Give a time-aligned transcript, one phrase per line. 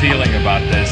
[0.00, 0.88] Feeling about this.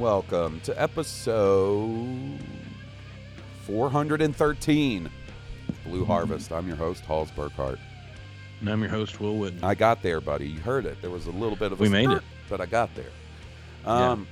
[0.00, 2.40] Welcome to episode
[3.66, 6.50] 413 of Blue Harvest.
[6.50, 7.78] I'm your host, Halls Burkhart.
[8.62, 9.62] And I'm your host, Will Wooden.
[9.64, 10.48] I got there, buddy.
[10.48, 11.00] You heard it.
[11.02, 12.22] There was a little bit of a We made it.
[12.48, 13.10] but I got there.
[13.84, 14.28] Um,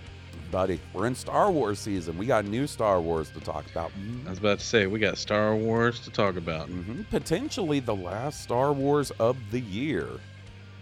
[0.53, 2.17] buddy, we're in Star Wars season.
[2.17, 3.91] We got new Star Wars to talk about.
[4.27, 6.69] I was about to say, we got Star Wars to talk about.
[6.69, 10.09] hmm Potentially the last Star Wars of the year,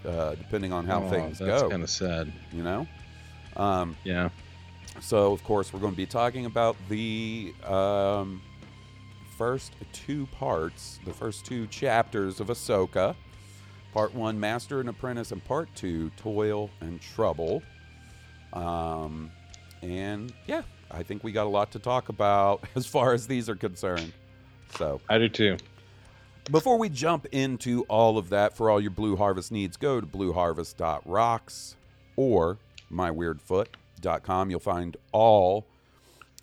[0.07, 1.59] uh, depending on how Oh, things that's go.
[1.61, 2.33] That's kind of sad.
[2.53, 2.87] You know.
[3.57, 4.29] Um, Yeah.
[5.01, 8.43] So, of course, we're going to be talking about the um,
[9.39, 13.15] first two parts, the first two chapters of Ahsoka.
[13.93, 17.63] Part one, Master and Apprentice, and part two, Toil and Trouble.
[18.53, 19.31] Um,
[19.83, 23.49] and yeah, I think we got a lot to talk about as far as these
[23.49, 24.13] are concerned.
[24.77, 25.57] So, I do too.
[26.51, 30.07] before we jump into all of that, for all your Blue Harvest needs, go to
[30.07, 31.77] blueharvest.rocks
[32.17, 32.59] or
[32.93, 34.51] myweirdfoot.com.
[34.51, 35.67] You'll find all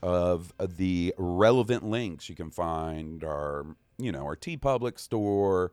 [0.02, 2.30] of the relevant links.
[2.30, 3.66] You can find our,
[3.98, 5.72] you know, our TeePublic store,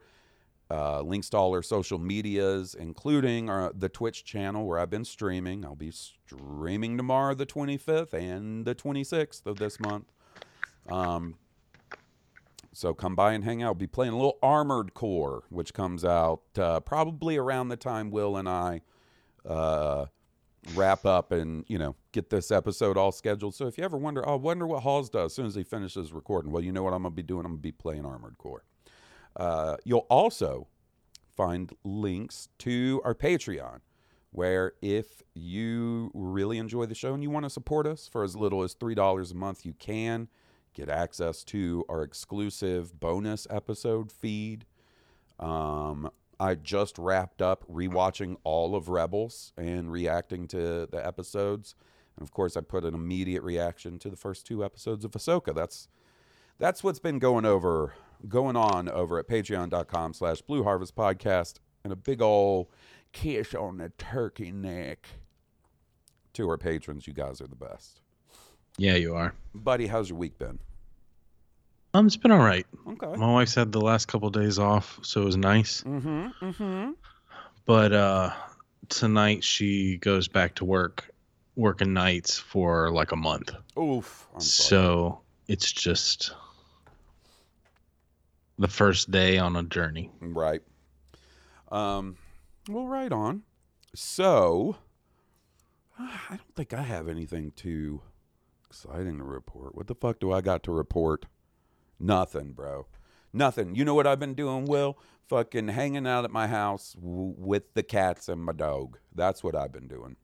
[0.71, 5.05] uh, links to all our social medias, including our, the Twitch channel where I've been
[5.05, 5.65] streaming.
[5.65, 10.11] I'll be streaming tomorrow, the 25th, and the 26th of this month.
[10.89, 11.35] Um,
[12.73, 13.75] so come by and hang out.
[13.75, 18.09] We'll be playing a little Armored Core, which comes out uh, probably around the time
[18.09, 18.81] Will and I
[19.47, 20.07] uh,
[20.73, 23.53] wrap up and you know get this episode all scheduled.
[23.53, 25.63] So if you ever wonder, oh, I wonder what Halls does as soon as he
[25.63, 26.51] finishes recording.
[26.51, 27.45] Well, you know what I'm gonna be doing.
[27.45, 28.63] I'm gonna be playing Armored Core.
[29.35, 30.67] Uh, you'll also
[31.35, 33.79] find links to our Patreon,
[34.31, 38.35] where if you really enjoy the show and you want to support us for as
[38.35, 40.27] little as three dollars a month, you can
[40.73, 44.65] get access to our exclusive bonus episode feed.
[45.39, 51.75] Um, I just wrapped up rewatching all of Rebels and reacting to the episodes.
[52.17, 55.53] And of course, I put an immediate reaction to the first two episodes of Ahsoka.
[55.53, 55.87] That's
[56.59, 57.93] that's what's been going over
[58.27, 62.67] going on over at patreon.com slash blue harvest podcast and a big old
[63.11, 65.07] kiss on the turkey neck
[66.33, 68.01] to our patrons you guys are the best
[68.77, 69.33] Yeah, you are.
[69.53, 70.59] buddy how's your week been
[71.93, 72.65] Um, it's been all right.
[72.87, 75.81] okay My wife's had the last couple days off, so it was nice.
[75.83, 76.91] mm-hmm mm-hmm
[77.65, 78.31] But uh,
[78.89, 81.09] tonight she goes back to work,
[81.55, 83.51] working nights for like a month.
[83.77, 84.69] oof I'm sorry.
[84.69, 86.33] So it's just
[88.57, 90.11] the first day on a journey.
[90.19, 90.61] Right.
[91.71, 92.17] Um,
[92.69, 93.43] well, right on.
[93.95, 94.77] So,
[95.99, 98.01] I don't think I have anything too
[98.67, 99.75] exciting to report.
[99.75, 101.25] What the fuck do I got to report?
[101.99, 102.87] Nothing, bro.
[103.31, 103.75] Nothing.
[103.75, 104.97] You know what I've been doing, Will?
[105.27, 108.97] Fucking hanging out at my house w- with the cats and my dog.
[109.15, 110.15] That's what I've been doing.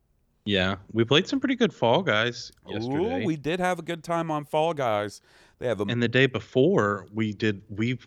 [0.45, 3.21] Yeah, we played some pretty good Fall Guys yesterday.
[3.21, 5.21] Ooh, we did have a good time on Fall Guys.
[5.59, 7.99] They have a And the day before, we did we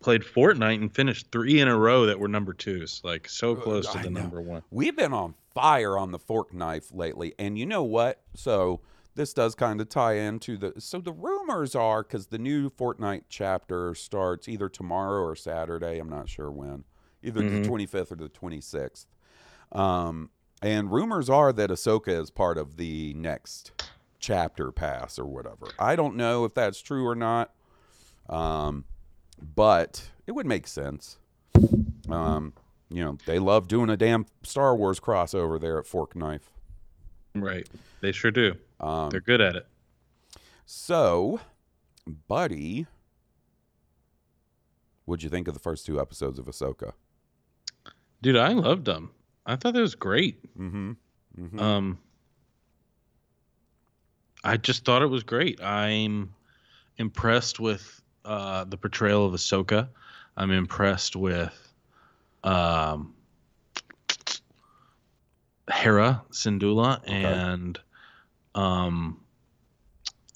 [0.00, 3.90] played Fortnite and finished three in a row that were number twos, like so close
[3.92, 4.62] to the number one.
[4.70, 7.34] We've been on fire on the fork knife lately.
[7.38, 8.20] And you know what?
[8.34, 8.80] So
[9.16, 13.24] this does kind of tie into the so the rumors are because the new Fortnite
[13.28, 15.98] chapter starts either tomorrow or Saturday.
[15.98, 16.84] I'm not sure when.
[17.22, 19.06] Either the 25th or the 26th.
[19.72, 20.30] Um,
[20.62, 23.72] And rumors are that Ahsoka is part of the next
[24.20, 25.66] chapter pass or whatever.
[25.80, 27.52] I don't know if that's true or not.
[28.28, 28.84] Um,
[29.54, 31.18] but it would make sense.
[32.08, 32.52] Um,
[32.90, 36.50] you know, they love doing a damn Star Wars crossover there at Fork Knife.
[37.34, 37.68] Right.
[38.00, 38.54] They sure do.
[38.80, 39.66] Um, They're good at it.
[40.64, 41.40] so,
[42.28, 42.86] buddy,
[45.04, 46.92] what'd you think of the first two episodes of Ahsoka?
[48.22, 49.10] Dude, I loved them.
[49.46, 50.42] I thought that was great.
[50.58, 50.92] Mm-hmm.
[51.38, 51.58] mm-hmm.
[51.58, 51.98] Um,
[54.44, 55.60] I just thought it was great.
[55.62, 56.32] I'm
[56.96, 59.88] impressed with uh, the portrayal of Ahsoka.
[60.36, 61.72] I'm impressed with
[62.44, 63.14] um,
[65.70, 67.78] Hera Syndulla and
[68.54, 69.20] um,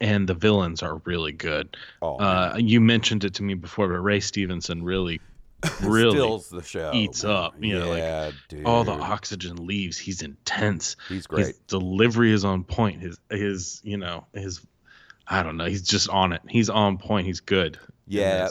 [0.01, 1.77] and the villains are really good.
[2.01, 5.21] oh, Uh, you mentioned it to me before, but Ray Stevenson really,
[5.83, 6.19] really
[6.51, 6.91] the show.
[6.93, 8.67] eats up, you know, like, yeah, dude.
[8.67, 9.97] all the oxygen leaves.
[9.97, 10.97] He's intense.
[11.09, 11.47] He's great.
[11.47, 13.01] His delivery is on point.
[13.01, 14.61] His his you know his
[15.33, 15.65] I don't know.
[15.65, 16.43] He's just on it.
[16.49, 17.27] He's on point.
[17.27, 17.79] He's good.
[18.07, 18.49] Yeah.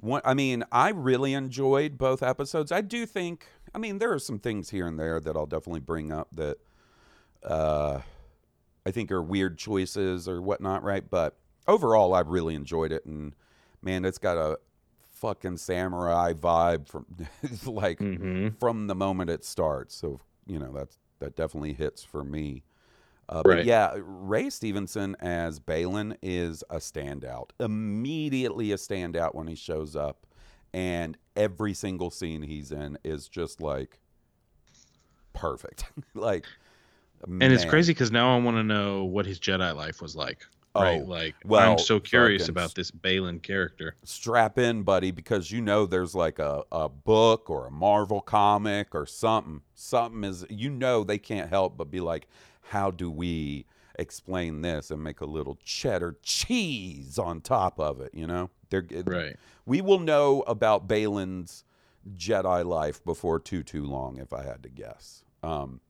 [0.00, 2.72] One, I mean, I really enjoyed both episodes.
[2.72, 5.80] I do think, I mean, there are some things here and there that I'll definitely
[5.80, 6.56] bring up that
[7.42, 8.00] uh,
[8.86, 11.08] I think are weird choices or whatnot, right?
[11.08, 11.36] But
[11.68, 13.04] overall, I really enjoyed it.
[13.04, 13.34] And
[13.82, 14.58] man, it's got a
[15.14, 17.04] fucking samurai vibe from
[17.66, 18.58] like Mhm.
[18.58, 19.94] from the moment it starts.
[19.94, 22.62] So, you know, that's that definitely hits for me.
[23.30, 23.64] Uh, but Right.
[23.64, 27.50] yeah, Ray Stevenson as Baylan is a standout.
[27.60, 30.26] Immediately a standout when he shows up,
[30.74, 34.00] and every single scene he's in is just like
[35.32, 35.84] perfect.
[36.14, 36.44] like,
[37.24, 40.44] and it's crazy because now I want to know what his Jedi life was like.
[40.74, 41.00] right?
[41.00, 43.94] Oh, Like well, I'm so curious about this Baylan character.
[44.02, 48.94] strap in, buddy, because you know there's like a, a book or a Marvel comic
[48.94, 49.62] or something.
[49.74, 52.26] Something is, you know, they can't help but be like,
[52.70, 53.66] how do we
[53.98, 58.14] explain this and make a little cheddar cheese on top of it?
[58.14, 59.36] You know, they're Right.
[59.66, 61.64] We will know about Baylan's
[62.16, 65.24] Jedi life before too too long, if I had to guess.
[65.42, 65.80] Um,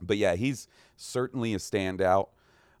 [0.00, 0.66] but yeah, he's
[0.96, 2.30] certainly a standout.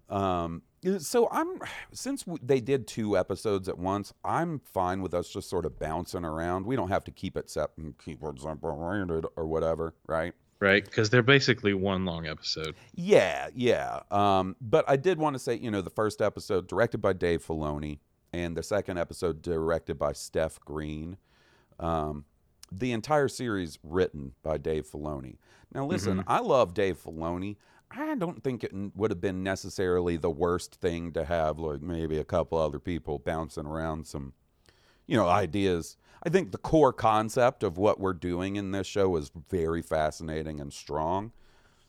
[0.08, 0.62] Um,
[0.98, 1.60] so I'm
[1.92, 6.24] since they did two episodes at once, I'm fine with us just sort of bouncing
[6.24, 6.66] around.
[6.66, 10.34] We don't have to keep it set and keep it separated or whatever, right?
[10.58, 10.84] Right.
[10.84, 12.74] Because they're basically one long episode.
[12.94, 14.00] Yeah, yeah.
[14.10, 17.44] Um, but I did want to say, you know, the first episode directed by Dave
[17.44, 17.98] Filoni,
[18.32, 21.16] and the second episode directed by Steph Green.
[21.78, 22.24] Um,
[22.72, 25.36] the entire series written by Dave Filoni.
[25.72, 27.56] Now, listen, I love Dave Filoni.
[27.90, 32.18] I don't think it would have been necessarily the worst thing to have, like maybe
[32.18, 34.32] a couple other people bouncing around some,
[35.06, 35.96] you know, ideas.
[36.22, 40.60] I think the core concept of what we're doing in this show is very fascinating
[40.60, 41.32] and strong.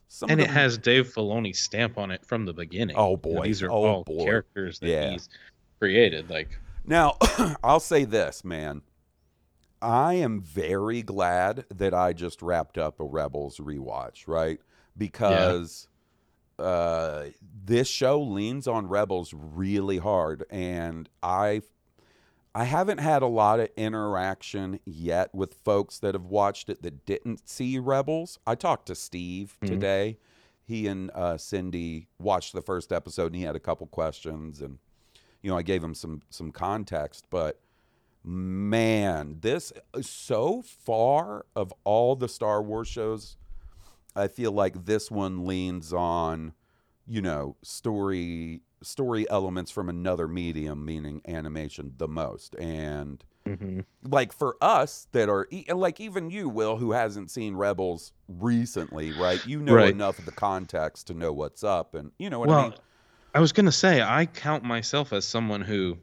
[0.09, 2.95] Some and it has Dave Filoni's stamp on it from the beginning.
[2.97, 3.43] Oh, boy.
[3.45, 4.23] these are Oh, all boy.
[4.23, 5.11] characters that Yeah.
[5.11, 5.27] he's
[5.79, 6.29] created.
[6.29, 7.17] Like Now,
[7.63, 8.81] I'll say this, man.
[9.81, 14.59] I am very glad that I just wrapped up a Rebels rewatch, right?
[14.97, 15.87] Because
[16.57, 17.25] uh,
[17.65, 21.61] this show leans on Rebels really hard, and I,
[22.57, 27.05] I haven't had a lot of interaction yet with folks that have watched it that
[27.05, 28.39] didn't see Rebels.
[28.47, 29.67] I talked to Steve Mhm.
[29.67, 30.17] today.
[30.63, 34.79] He and uh, Cindy watched the first episode, and he had a couple questions, and
[35.43, 37.59] you know, I gave him some some context, but
[38.23, 43.37] man, this so far of all the Star Wars shows,
[44.15, 46.53] I feel like this one leans on,
[47.05, 52.55] you know, story story elements from another medium, meaning animation, the most.
[52.55, 53.81] And mm-hmm.
[54.03, 59.45] like for us that are like even you, Will, who hasn't seen Rebels recently, right?
[59.45, 59.91] You know Right.
[59.91, 62.73] enough of the context to know what's up, and you know what well, I mean.
[63.33, 65.97] I was gonna say I count myself as someone who,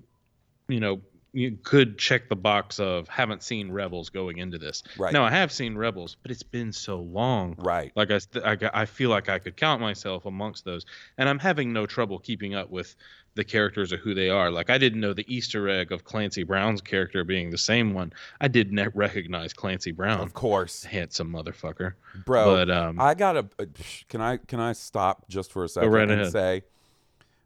[0.68, 1.00] you know,
[1.34, 4.82] you could check the box of haven't seen Rebels going into this.
[4.96, 5.12] Right.
[5.12, 7.56] No, I have seen Rebels, but it's been so long.
[7.58, 7.92] Right.
[7.96, 10.86] Like I, I, I feel like I could count myself amongst those,
[11.18, 12.94] and I'm having no trouble keeping up with
[13.36, 14.48] the characters or who they are.
[14.48, 18.12] Like I didn't know the Easter egg of Clancy Brown's character being the same one.
[18.40, 21.94] I did not recognize Clancy Brown, Of course, handsome motherfucker.
[22.26, 22.44] bro.
[22.44, 23.48] But um, I gotta.
[23.58, 23.64] uh,
[24.08, 24.36] Can I?
[24.36, 26.30] Can I stop just for a second right and ahead.
[26.32, 26.62] say,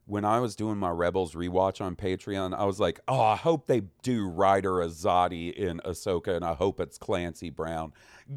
[0.08, 3.66] when I was doing my Rebels rewatch on Patreon, I was like, oh, I hope
[3.66, 7.92] they do Ryder Azadi in Ahsoka, and I hope it's Clancy Brown.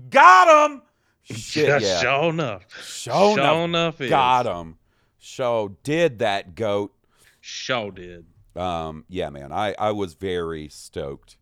[0.09, 0.81] Got him.
[1.23, 2.01] Shit, yeah.
[2.01, 3.99] sure enough, Show sure enough.
[3.99, 4.77] Got him.
[5.17, 6.93] Show did that goat.
[7.39, 8.25] Show did.
[8.55, 9.53] Um, yeah, man.
[9.53, 11.37] I I was very stoked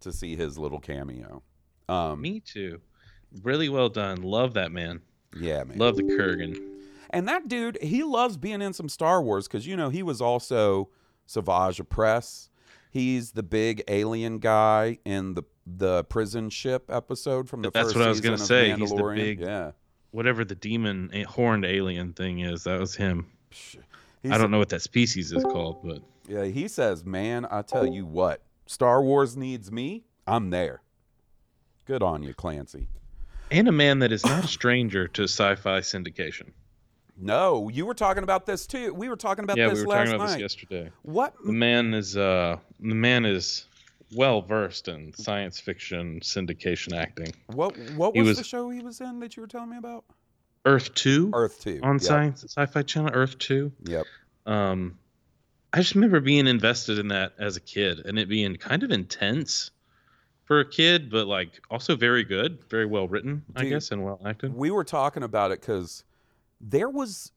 [0.00, 1.42] to see his little cameo.
[1.88, 2.80] Um, Me too.
[3.42, 4.22] Really well done.
[4.22, 5.02] Love that man.
[5.38, 5.76] Yeah, man.
[5.76, 6.75] Love the Kurgan.
[7.10, 10.20] And that dude, he loves being in some Star Wars because you know he was
[10.20, 10.88] also
[11.26, 12.48] Savage Opress.
[12.90, 17.96] He's the big alien guy in the the prison ship episode from the That's first
[17.96, 18.72] what I was gonna of say.
[18.76, 19.72] He's the big- yeah.
[20.12, 23.26] Whatever the demon eh, horned alien thing is, that was him.
[23.50, 27.62] He's I don't know what that species is called, but Yeah, he says, "Man, I
[27.62, 30.04] tell you what, Star Wars needs me.
[30.26, 30.80] I'm there."
[31.84, 32.88] Good on you, Clancy.
[33.50, 36.50] and a man that is not a stranger to sci-fi syndication.
[37.18, 38.92] No, you were talking about this too.
[38.92, 40.32] We were talking about yeah, this we were last talking about night.
[40.34, 40.90] this yesterday.
[41.02, 41.34] What?
[41.44, 43.66] The man is uh the man is
[44.14, 47.32] well versed in science fiction syndication acting.
[47.46, 47.76] What?
[47.96, 50.04] What was, was- the show he was in that you were telling me about?
[50.64, 52.02] Earth Two Earth Two on yep.
[52.02, 53.10] science sci-fi channel.
[53.12, 53.72] Earth Two.
[53.84, 54.04] Yep.
[54.46, 54.98] Um,
[55.72, 58.90] I just remember being invested in that as a kid and it being kind of
[58.90, 59.70] intense
[60.44, 64.20] for a kid, but like also very good, very well written, I guess, and well
[64.24, 64.54] acted.
[64.54, 66.04] We were talking about it because
[66.60, 67.32] there was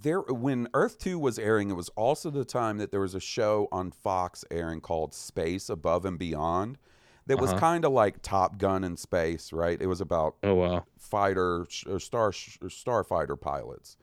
[0.00, 1.70] there when Earth Two was airing.
[1.70, 5.68] It was also the time that there was a show on Fox airing called Space
[5.68, 6.78] Above and Beyond.
[7.26, 7.60] That was Uh-huh.
[7.60, 9.80] kind of like Top Gun in space, right?
[9.80, 10.84] It was about Oh wow.
[10.98, 12.32] fighter or star or
[12.68, 13.96] starfighter pilots.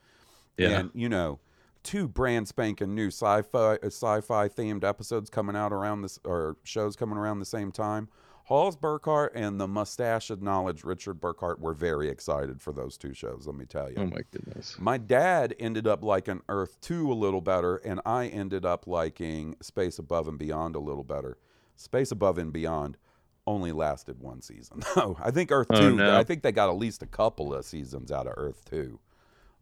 [0.57, 0.79] Yeah.
[0.79, 1.39] And you know,
[1.83, 6.95] two brand spanking new sci-fi uh, sci-fi themed episodes coming out around this or shows
[6.95, 8.09] coming around the same time.
[8.49, 13.13] Halls Burkhart and the mustache of knowledge Richard Burkhart were very excited for those two
[13.13, 13.97] shows, let me tell you.
[13.99, 14.75] Oh my goodness.
[14.79, 19.55] My dad ended up liking Earth 2 a little better, and I ended up liking
[19.61, 21.37] Space Above and Beyond a little better.
[21.75, 22.97] Space Above and Beyond
[23.45, 24.81] only lasted one season.
[24.95, 26.17] No, I think Earth 2, Oh, no.
[26.17, 28.99] I think they got at least a couple of seasons out of Earth 2.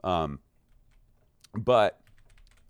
[0.05, 0.39] Um,
[1.53, 1.99] but,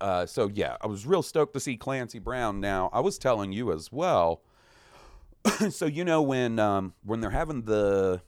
[0.02, 2.60] uh, so yeah, I was real stoked to see Clancy Brown.
[2.60, 4.42] Now, I was telling you as well.
[5.70, 8.22] so, you know, when, um, when they're having the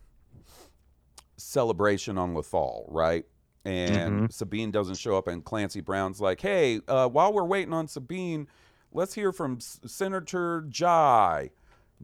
[1.38, 3.26] celebration on Lothal, right?
[3.66, 7.88] And Sabine doesn't show up, and Clancy Brown's like, "Hey, uh, while we're waiting on
[7.88, 8.48] Sabine,
[8.94, 11.52] let's hear from S- Senator Jai."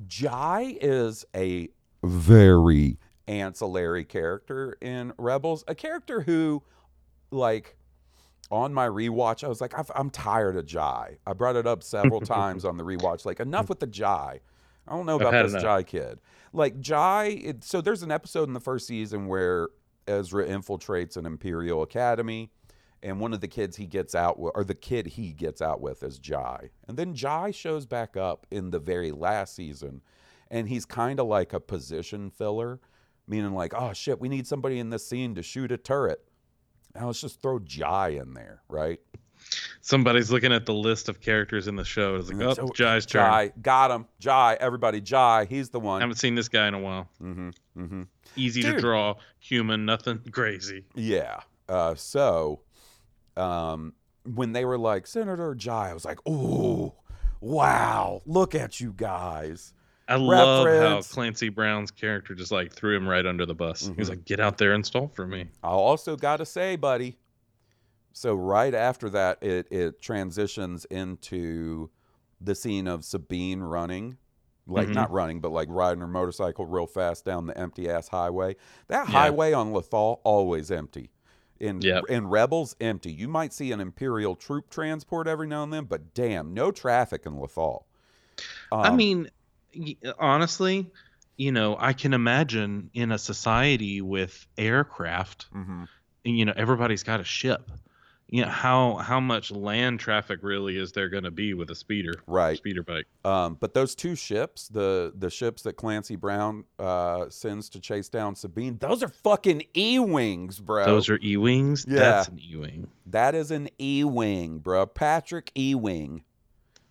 [0.06, 1.70] Jai is a
[2.04, 2.98] very
[3.28, 6.62] ancillary character in Rebels, a character who,
[7.32, 7.78] like,
[8.52, 11.18] on my rewatch, I was like, I've, I'm tired of Jai.
[11.26, 13.26] I brought it up several times on the rewatch.
[13.26, 14.42] Like, enough with the Jai.
[14.88, 15.63] I don't know about this enough.
[15.63, 16.20] Jai kid.
[16.54, 19.70] Like Jai, it, so there's an episode in the first season where
[20.08, 22.51] Ezra infiltrates an Imperial Academy,
[23.04, 25.82] and one of the kids he gets out with, or the kid he gets out
[25.82, 26.70] with, is Jai.
[26.88, 30.01] And then Jai shows back up in the very last season,
[30.50, 32.80] and he's kind of like a position filler,
[33.27, 36.24] meaning like, oh shit, we need somebody in this scene to shoot a turret.
[36.94, 39.00] Now let's just throw Jai in there, right?
[39.82, 42.16] Somebody's looking at the list of characters in the show.
[42.16, 43.22] It's like, oh, So, Jai's turn.
[43.30, 44.06] Jai, got him.
[44.20, 45.98] Jai, everybody, Jai, he's the one.
[45.98, 47.08] I haven't seen this guy in a while.
[47.22, 48.02] Mm-hmm, mm-hmm.
[48.36, 50.86] Easy to draw, human, nothing crazy.
[50.96, 51.40] Yeah.
[51.70, 52.62] Uh, so,
[53.38, 53.94] um,
[54.34, 56.94] when they were like Senator Jai, I was like, "Ooh,
[57.42, 58.22] wow!
[58.25, 59.74] Look at you guys."
[60.08, 63.82] I love how Clancy Brown's character just like threw him right under the bus.
[63.82, 64.00] He Mm-hmm.
[64.00, 67.18] was like, "Get out there and stall for me." I also got to say, buddy.
[68.18, 71.90] So right after that, it it transitions into
[72.40, 74.18] the scene of Sabine running,
[74.66, 74.94] like Mhm.
[74.94, 78.56] not running, but like riding her motorcycle real fast down the empty ass highway.
[78.88, 79.10] That Yeah.
[79.10, 81.12] highway on Lothal always empty.
[81.60, 82.06] In Yep.
[82.08, 83.12] in Rebels, empty.
[83.12, 87.26] You might see an Imperial troop transport every now and then, but damn, no traffic
[87.26, 87.84] in Lothal.
[88.84, 89.30] I Um, mean,
[90.20, 90.92] honestly,
[91.38, 95.86] you know, I can imagine in a society with aircraft, mhm.
[96.24, 97.72] you know, everybody's got a ship.
[98.27, 101.75] You know, how how much land traffic really is there going to be with a
[101.75, 102.58] speeder, right.
[102.58, 103.05] speeder bike?
[103.24, 108.10] Um, but those two ships, the the ships that Clancy Brown uh, sends to chase
[108.10, 110.86] down Sabine, those are fucking E wings, bro.
[110.86, 111.86] Those are E wings.
[111.88, 112.00] Yeah.
[112.00, 112.88] That's an E wing.
[113.05, 114.88] that is an E wing, bro.
[114.88, 116.24] Patrick E wing.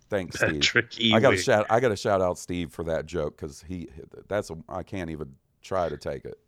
[0.09, 0.61] Thanks, Steve.
[0.61, 1.65] Patrick E I got to shout.
[1.69, 3.89] I got to shout out Steve for that joke because he.
[4.29, 6.39] That's a, I can't even try to take it.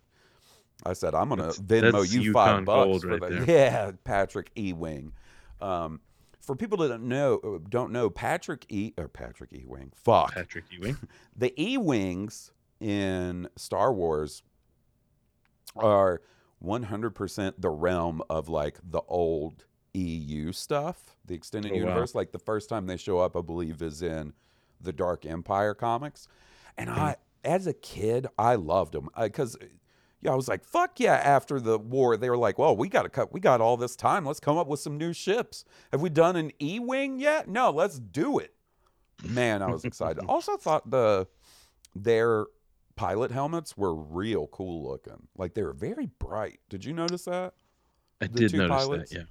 [0.86, 3.30] I said I'm gonna That's- Venmo that's you Yukon five bucks for right that.
[3.30, 3.44] there.
[3.48, 5.14] Yeah, Patrick E wing.
[5.62, 6.02] Um,
[6.40, 9.92] for people that don't know, don't know Patrick E or Patrick E wing.
[9.96, 10.34] Fuck.
[10.34, 10.98] Patrick E wing.
[11.36, 14.44] the E Wings in Star Wars
[15.76, 16.22] are
[16.64, 21.82] 100% the realm of like the old EU stuff, the extended Oh, wow.
[21.82, 22.16] universe.
[22.16, 24.34] Like the first time they show up, I believe, is in
[24.80, 26.28] the Dark Empire comics.
[26.78, 29.58] And I, as a kid, I loved them because.
[30.22, 31.16] Yeah, I was like, fuck yeah.
[31.16, 33.96] After the war, they were like, well, we got to cut, we got all this
[33.96, 34.26] time.
[34.26, 35.64] Let's come up with some new ships.
[35.92, 37.48] Have we done an E Wing yet?
[37.48, 38.54] No, let's do it.
[39.24, 40.24] Man, I was excited.
[40.28, 41.28] also thought the
[41.96, 42.46] their
[42.96, 45.28] pilot helmets were real cool looking.
[45.38, 46.60] Like they were very bright.
[46.70, 47.54] Did you notice that?
[48.22, 49.12] I the did notice pilots?
[49.12, 49.28] that.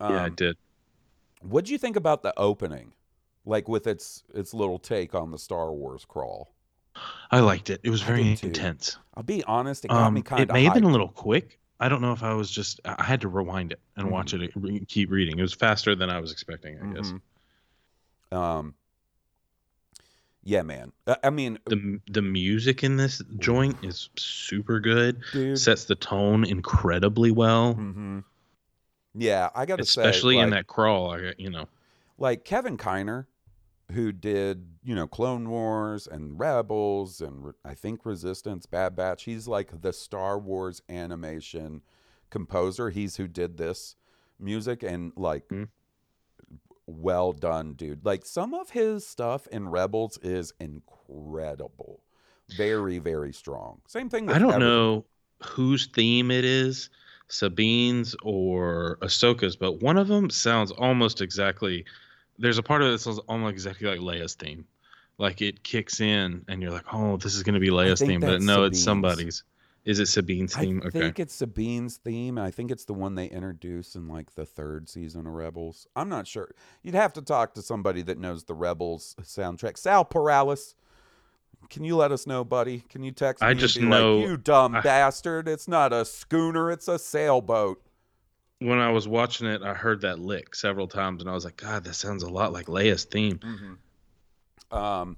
[0.00, 0.56] Yeah, yeah, I Um, did.
[1.42, 2.92] What'd you think about the opening?
[3.44, 6.53] Like with its its little take on the Star Wars crawl.
[7.30, 7.80] I liked it.
[7.82, 8.46] It was very too.
[8.48, 8.96] intense.
[9.14, 10.54] I'll be honest, it got me Um, kind it of.
[10.54, 11.58] may have been a little quick.
[11.80, 12.80] I don't know if I was just.
[12.84, 14.44] I had to rewind it and watch Mm-hmm.
[14.44, 14.50] it.
[14.56, 15.38] re- Keep reading.
[15.38, 16.78] It was faster than I was expecting.
[16.80, 17.12] I guess
[18.32, 18.36] Mhm.
[18.36, 18.74] Um.
[20.46, 20.92] Yeah, man.
[21.06, 25.22] I- I mean, the the music in this joint is super good.
[25.32, 25.58] dude.
[25.58, 28.20] Sets the tone incredibly well, hmm
[29.14, 31.10] Yeah, I got to say, especially in like- that crawl.
[31.10, 31.66] I got- you know.
[32.18, 33.26] like Kevin Kiner,
[33.92, 39.24] who did you know Clone Wars and Rebels and I think Resistance, Bad Batch.
[39.24, 41.82] He's like the Star Wars animation
[42.30, 42.90] composer.
[42.90, 43.96] He's who did this
[44.38, 45.68] music and like Mhm.
[46.86, 48.04] well done, dude.
[48.04, 52.02] Like some of his stuff in Rebels is incredible,
[52.56, 53.80] very very strong.
[53.86, 54.26] Same thing.
[54.26, 54.68] With I don't everything.
[54.68, 55.04] know
[55.42, 56.90] whose theme it is,
[57.28, 61.84] Sabine's or Ahsoka's, but one of them sounds almost exactly.
[62.38, 64.66] There's a part of it that sounds almost exactly like Leia's theme.
[65.18, 68.20] Like it kicks in, and you're like, "Oh, this is going to be Leia's theme,"
[68.20, 69.44] but that's no, it's somebody's.
[69.84, 70.80] Is it Sabine's theme?
[70.82, 70.98] I okay.
[70.98, 72.38] think it's Sabine's theme.
[72.38, 75.86] and I think it's the one they introduced in like the third season of Rebels.
[75.94, 76.54] I'm not sure.
[76.82, 79.76] You'd have to talk to somebody that knows the Rebels soundtrack.
[79.76, 80.74] Sal Perales,
[81.68, 82.82] can you let us know, buddy?
[82.88, 83.48] Can you text me?
[83.48, 85.48] I just know- like, you dumb I- bastard.
[85.48, 86.70] It's not a schooner.
[86.70, 87.80] It's a sailboat.
[88.60, 91.56] When I was watching it, I heard that lick several times, and I was like,
[91.56, 93.40] "God, that sounds a lot like Leia's theme."
[94.70, 95.16] Um,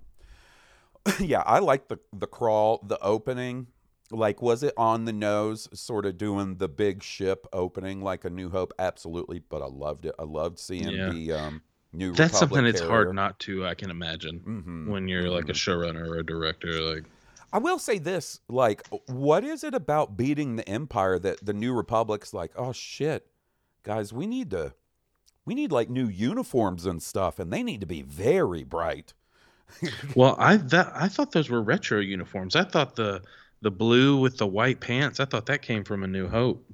[1.20, 3.68] yeah, I like the the crawl, the opening.
[4.10, 8.30] Like, was it on the nose, sort of doing the big ship opening like a
[8.30, 8.72] New Hope?
[8.78, 10.14] Absolutely, but I loved it.
[10.18, 11.10] I loved seeing Yeah.
[11.10, 11.62] the um,
[11.92, 12.12] new.
[12.12, 13.66] That's Republic something it's hard not to.
[13.66, 15.56] I can imagine Mhm, when you're like a mhm.
[15.56, 16.80] showrunner or a director.
[16.80, 17.04] Like,
[17.52, 21.72] I will say this: like, what is it about beating the Empire that the New
[21.72, 22.52] Republic's like?
[22.56, 23.26] Oh shit,
[23.82, 24.74] guys, we need to,
[25.44, 29.14] we need like new uniforms and stuff, and they need to be very bright.
[30.14, 32.56] well, I that I thought those were retro uniforms.
[32.56, 33.22] I thought the
[33.62, 35.20] the blue with the white pants.
[35.20, 36.64] I thought that came from A New Hope.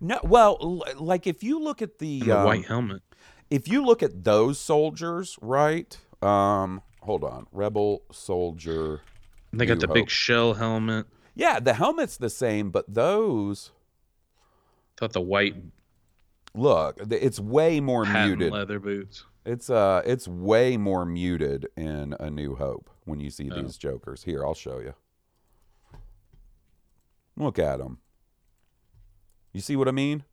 [0.00, 3.02] No, well, l- like if you look at the, the um, white helmet.
[3.50, 5.96] if you look at those soldiers, right?
[6.22, 9.00] Um, hold on, Rebel soldier.
[9.52, 9.94] They got the Hope.
[9.94, 11.06] big shell helmet.
[11.34, 13.70] Yeah, the helmet's the same, but those
[14.96, 15.56] thought the white
[16.54, 18.52] look, it's way more muted.
[18.52, 19.24] leather boots.
[19.44, 23.60] It's uh, it's way more muted in A New Hope when you see Oh.
[23.62, 24.22] these Jokers.
[24.24, 24.94] Here, I'll show you.
[27.36, 27.98] Look at them.
[29.52, 30.24] You see what I mean?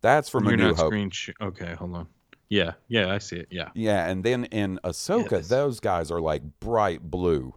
[0.00, 0.86] That's from You're A New Hope.
[0.86, 1.10] screen.
[1.10, 2.08] Sh- okay, hold on.
[2.48, 3.48] Yeah, yeah, I see it.
[3.50, 3.70] Yeah.
[3.74, 5.48] Yeah, and then in Ahsoka, Yes.
[5.48, 7.54] those guys are like bright blue.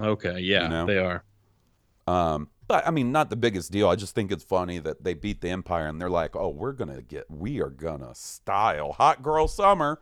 [0.00, 0.86] Okay, yeah, know?
[0.86, 1.24] they are.
[2.06, 3.88] Um, but I mean, not the biggest deal.
[3.88, 6.72] I just think it's funny that they beat the Empire and they're like, "Oh, we're
[6.72, 10.00] gonna get, we are gonna style hot girl summer."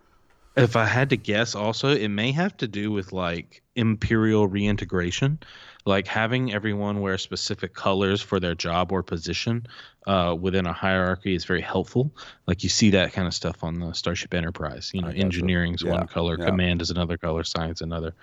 [0.56, 5.38] If I had to guess, also, it may have to do with like imperial reintegration,
[5.84, 9.66] like having everyone wear specific colors for their job or position
[10.06, 12.10] uh, within a hierarchy is very helpful.
[12.46, 14.90] Like you see that kind of stuff on the Starship Enterprise.
[14.94, 16.46] You know, engineering's Yeah, one color, yeah.
[16.46, 18.14] command is another color, science another.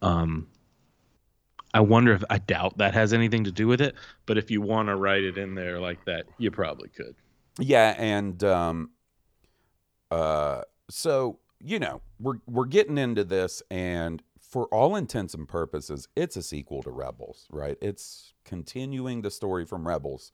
[0.00, 0.48] Um,
[1.74, 4.62] I wonder if I doubt that has anything to do with it, but if you
[4.62, 7.16] want to write it in there like that, you probably could.
[7.58, 8.90] Yeah, and um,
[10.10, 16.06] uh, so you know, we're we're getting into this, and for all intents and purposes,
[16.14, 17.76] it's a sequel to Rebels, right?
[17.82, 20.30] It's continuing the story from Rebels.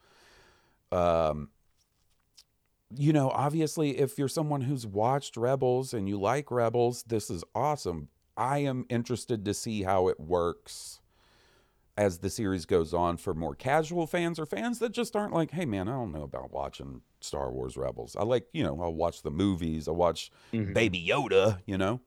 [0.93, 1.49] Um,
[2.95, 7.45] you know, obviously, if you're someone who's watched Rebels and you like Rebels, this is
[7.55, 8.09] awesome.
[8.37, 11.00] I am interested to see how it works
[12.01, 15.51] as the series goes on for more casual fans or fans that just aren't like,
[15.51, 18.17] hey man, I don't know about watching Star Wars Rebels.
[18.17, 20.73] I like, you know, I'll watch the movies, I'll watch Mhm.
[20.73, 22.01] Baby Yoda, you know.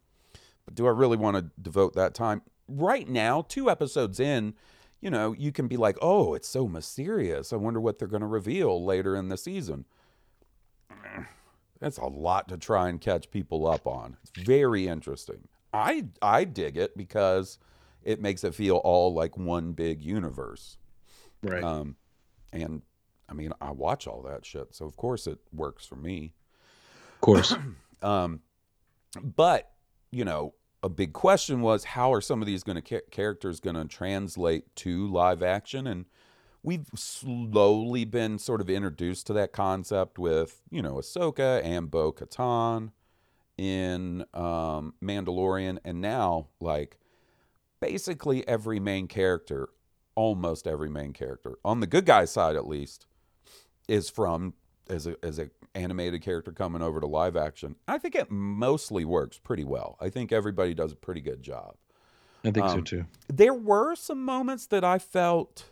[0.66, 2.42] But do I really want to devote that time?
[2.68, 4.56] Right now, two episodes in,
[5.00, 7.54] you know, you can be like, oh, it's so mysterious.
[7.54, 9.86] I wonder what they're going to reveal later in the season.
[11.80, 14.18] That's a lot to try and catch people up on.
[14.24, 15.50] It's very interesting.
[15.72, 17.60] I I dig it because
[18.06, 20.78] it makes it feel all like one big universe.
[21.42, 21.64] Right.
[21.64, 21.96] Um,
[22.52, 22.82] and
[23.30, 26.34] I mean, I watch all that shit, so of course it works for me.
[27.16, 27.56] of course.
[28.02, 28.42] Um,
[29.22, 29.72] but
[30.12, 33.78] you know, a big question was how are some of these going to characters going
[33.78, 35.88] to translate to live action?
[35.88, 36.06] And
[36.62, 42.12] we've slowly been sort of introduced to that concept with you know Ahsoka and Bo
[42.12, 42.92] Katan
[43.58, 46.98] in um, Mandalorian, and now like
[47.92, 49.70] basically every main character
[50.16, 53.08] almost every main character on the good guy side, at least,
[53.88, 54.54] is from
[54.90, 57.76] as a as a animated character coming over to live action.
[57.88, 59.98] I think it mostly works pretty well.
[60.00, 61.76] I think everybody does a pretty good job.
[62.46, 63.06] I think so Um, too.
[63.28, 65.66] There were some moments that I felt,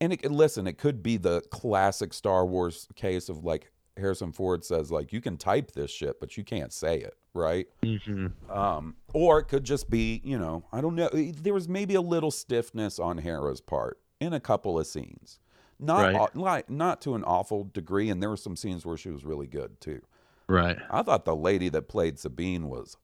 [0.00, 4.64] and it, listen, it could be the classic Star Wars case of like Harrison Ford
[4.64, 7.66] says, like you can type this shit, but you can't say it, right?
[7.82, 11.08] hmm Um, or it could just be, you know, I don't know.
[11.08, 15.38] There was maybe a little stiffness on Hera's part in a couple of scenes,
[15.78, 16.36] not Right.
[16.36, 19.46] like not to an awful degree, and there were some scenes where she was really
[19.46, 20.00] good too.
[20.48, 20.78] Right.
[20.90, 22.96] I thought the lady that played Sabine was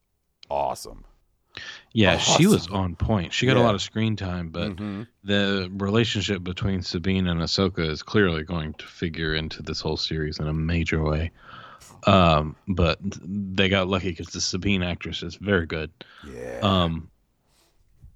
[0.51, 1.05] awesome.
[1.92, 3.33] Yeah, she was on point.
[3.33, 5.07] She got a lot of screen time, but Mhm.
[5.25, 10.38] the relationship between Sabine and Ahsoka is clearly going to figure into this whole series
[10.38, 11.31] in a major way.
[12.07, 15.90] Um, but they got lucky because the Sabine actress is very good.
[16.31, 17.11] yeah, Um,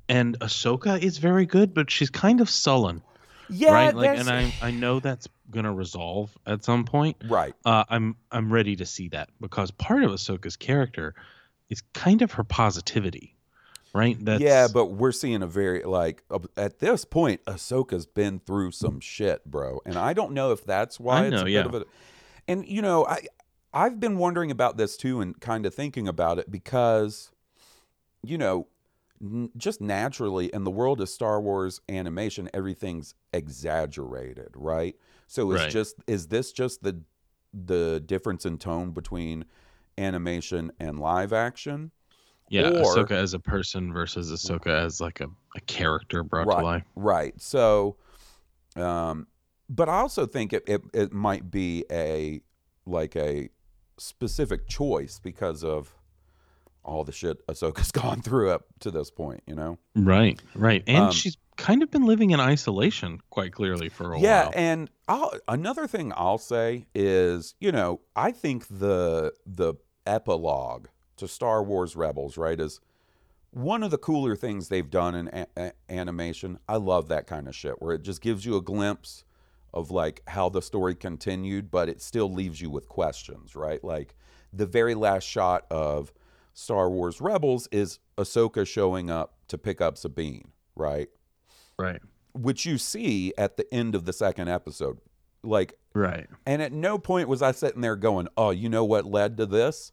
[0.08, 3.02] and Ahsoka is very good, but she's kind of sullen,
[3.48, 3.94] yeah, right?
[3.94, 7.16] Like, there's- and I I know that's gonna resolve at some point.
[7.28, 7.54] right.
[7.64, 11.14] Uh, I'm I'm ready to see that because part of Ahsoka's character
[11.70, 13.36] is kind of her positivity,
[13.94, 14.16] right?
[14.20, 18.72] That's yeah, but we're seeing a very like uh, at this point, Ahsoka's been through
[18.72, 21.52] some shit, bro, and I don't know if that's why I it's know, a bit
[21.52, 21.64] yeah.
[21.64, 21.84] of a.
[22.48, 23.20] And you know, I
[23.72, 27.30] I've been wondering about this too, and kind of thinking about it because,
[28.22, 28.66] you know,
[29.56, 34.96] just naturally in the world of Star Wars animation, everything's exaggerated, right?
[35.26, 35.70] So is Right.
[35.70, 37.02] just is this just the
[37.52, 39.44] the difference in tone between
[40.00, 41.92] animation and live action?
[42.50, 46.58] yeah, or- Ahsoka as a person versus Ahsoka as like a, a character brought right,
[46.58, 46.84] to life.
[46.96, 47.40] Right.
[47.40, 47.96] So,
[48.76, 49.28] um,
[49.68, 52.42] but I also think it, it it might be a
[52.86, 53.50] like a
[53.98, 55.94] specific choice because of
[56.84, 59.42] all the shit Ahsoka's gone through up to this point.
[59.46, 59.78] You know.
[59.94, 64.18] Right, right, and Um, she's kind of been living in isolation quite clearly for a
[64.18, 64.52] yeah, while.
[64.54, 69.74] Yeah, and I'll, another thing I'll say is, you know, I think the the
[70.06, 70.86] epilogue
[71.16, 72.80] to Star Wars Rebels, right, is
[73.50, 76.58] one of the cooler things they've done in a- a- animation.
[76.68, 79.24] I love that kind of shit where it just gives you a glimpse
[79.74, 83.82] of like how the story continued, but it still leaves you with questions, right?
[83.82, 84.14] Like
[84.52, 86.12] the very last shot of
[86.54, 91.08] Star Wars Rebels is Ahsoka showing up to pick up Sabine, right?
[91.78, 92.00] right,
[92.34, 94.98] which you see at the end of the second episode.
[95.42, 99.04] Like, right, and at no point was I sitting there going, "Oh, you know what
[99.04, 99.92] led to this?"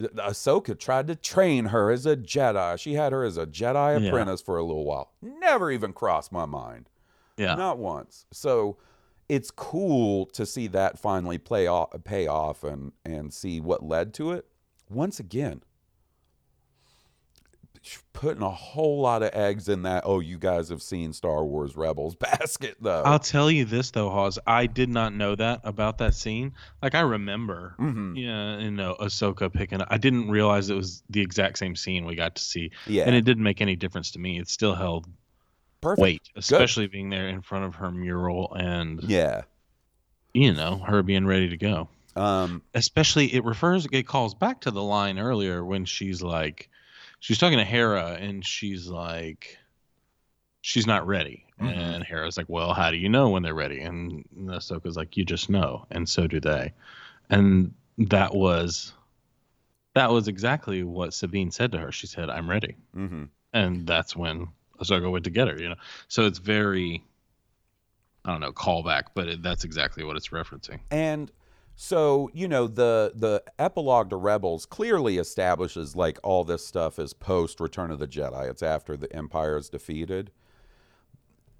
[0.00, 2.78] Ahsoka tried to train her as a Jedi.
[2.78, 4.08] She had her as a Jedi Yeah.
[4.08, 5.12] apprentice for a little while.
[5.22, 6.88] Never even crossed my mind.
[7.36, 8.26] yeah, Not once.
[8.32, 8.78] So
[9.28, 14.12] it's cool to see that finally play off, pay off and and see what led
[14.14, 14.46] to it.
[14.90, 15.62] Once again,
[18.12, 20.04] putting a whole lot of eggs in that.
[20.06, 23.02] Oh, you guys have seen Star Wars Rebels basket though.
[23.04, 24.38] I'll tell you this though, Hawes.
[24.46, 26.52] I did not know that about that scene.
[26.82, 28.16] Like I remember, Mhm.
[28.16, 29.80] yeah, you know, Ahsoka picking.
[29.88, 33.14] I didn't realize it was the exact same scene we got to see, Yeah, and
[33.14, 34.38] it didn't make any difference to me.
[34.38, 35.06] It still held
[35.80, 36.00] perfect.
[36.02, 39.42] weight, especially being there in front of her mural and Yeah.
[40.34, 41.88] you know her being ready to go.
[42.14, 42.62] Um.
[42.74, 46.68] Especially, it refers, it calls back to the line earlier when she's like,
[47.22, 49.56] she's talking to Hera and she's like,
[50.60, 51.46] she's not ready.
[51.60, 51.76] Mhm.
[51.76, 53.80] And Hera's like, well, how do you know when they're ready?
[53.80, 55.86] And Ahsoka's like, you just know.
[55.92, 56.72] And so do they.
[57.30, 58.92] And that was,
[59.94, 61.92] that was exactly what Sabine said to her.
[61.92, 62.76] She said, I'm ready.
[62.94, 63.28] mhm.
[63.54, 64.48] And that's when
[64.80, 65.76] Ahsoka went to get her, you know?
[66.08, 67.04] So it's very,
[68.24, 70.80] I don't know, callback, but it, that's exactly what it's referencing.
[70.90, 71.30] And
[71.74, 77.12] so you know the the epilogue to Rebels clearly establishes like all this stuff is
[77.12, 78.48] post Return of the Jedi.
[78.50, 80.30] It's after the Empire is defeated.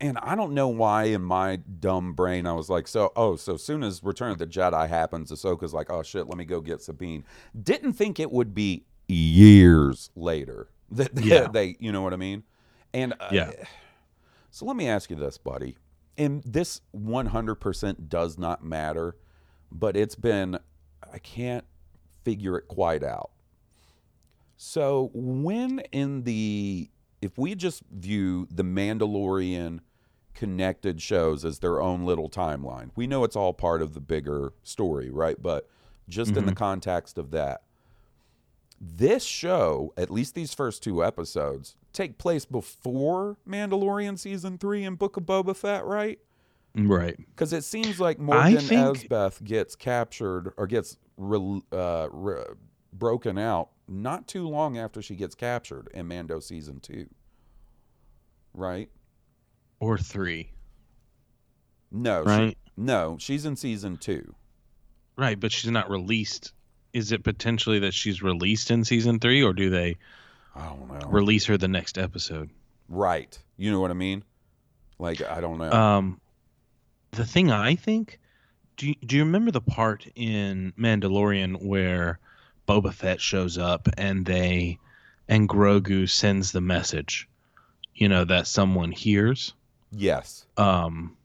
[0.00, 3.56] And I don't know why in my dumb brain I was like, so oh, so
[3.56, 6.82] soon as Return of the Jedi happens, Ahsoka's like, oh shit, let me go get
[6.82, 7.24] Sabine.
[7.60, 11.46] Didn't think it would be years later that that Yeah.
[11.48, 12.42] they, you know what I mean?
[12.92, 13.52] And uh, Yeah.
[14.50, 15.76] So let me ask you this, buddy.
[16.18, 19.16] And this 100% does not matter,
[19.72, 20.58] but it's been,
[21.12, 21.64] I can't
[22.24, 23.30] figure it quite out.
[24.56, 26.88] So, when in the,
[27.20, 29.80] if we just view the Mandalorian
[30.34, 34.52] connected shows as their own little timeline, we know it's all part of the bigger
[34.62, 35.40] story, right?
[35.40, 35.68] But
[36.08, 36.54] just in the mm-hmm.
[36.54, 37.62] context of that,
[38.80, 44.98] this show, at least these first two episodes, take place before Mandalorian season three and
[44.98, 46.18] Book of Boba Fett, right?
[46.74, 47.16] Right.
[47.16, 52.42] Because it seems like Morgan think- gets captured or gets re, uh, re,
[52.92, 57.06] broken out not too long after she gets captured in Mando season two,
[58.54, 58.88] right?
[59.80, 60.50] or three,
[61.90, 62.58] No, she- right?
[62.76, 64.34] no, she's in season two.
[65.18, 66.52] Right, but she's not released.
[66.92, 69.96] Is it potentially that she's released in season three, or do they
[70.54, 71.08] I don't know.
[71.10, 72.50] release her the next episode?
[72.88, 73.36] right.
[73.56, 74.22] You know what I mean?
[74.98, 75.70] Like I don't know.
[75.72, 76.20] Um,
[77.12, 78.18] the thing I think,
[78.76, 82.18] do you, do you remember the part in Mandalorian where
[82.66, 84.78] Boba Fett shows up and they
[85.28, 87.28] and Grogu sends the message,
[87.94, 89.52] you know, that someone hears?
[89.94, 91.16] yes, Um,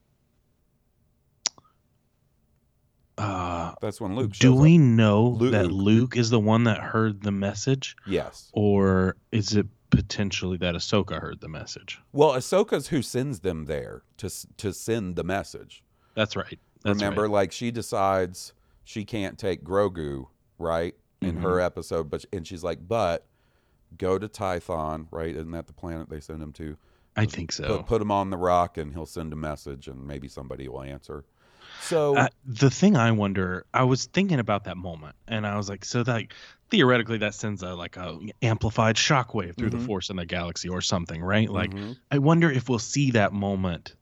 [3.17, 4.34] uh, that's when Luke.
[4.34, 4.82] do we Up.
[4.82, 6.12] know that Luke.
[6.12, 8.50] Luke is the one that heard the message, Yes.
[8.54, 12.00] or is it potentially that Ahsoka heard the message?
[12.12, 15.84] Well, Ahsoka's who sends them there to to send the message.
[16.15, 16.60] That's right.
[16.84, 17.32] That's Remember, right.
[17.32, 21.41] like she decides she can't take Grogu, right, in Mm-hmm.
[21.43, 23.26] her episode, but and she's like, but
[23.97, 25.36] go to Tython, right?
[25.36, 26.78] Isn't that the planet they send him to?
[27.15, 27.78] I think so.
[27.78, 30.84] Put, put him on the rock, and he'll send a message, and maybe somebody will
[30.84, 31.26] answer.
[31.82, 35.70] So Uh, the thing I wonder, I was thinking about that moment, and I was
[35.70, 36.24] like, so that
[36.70, 39.86] theoretically that sends a like a amplified shockwave through the Mhm.
[39.86, 41.50] force in the galaxy or something, right?
[41.50, 43.96] Like, mhm, I wonder if we'll see that moment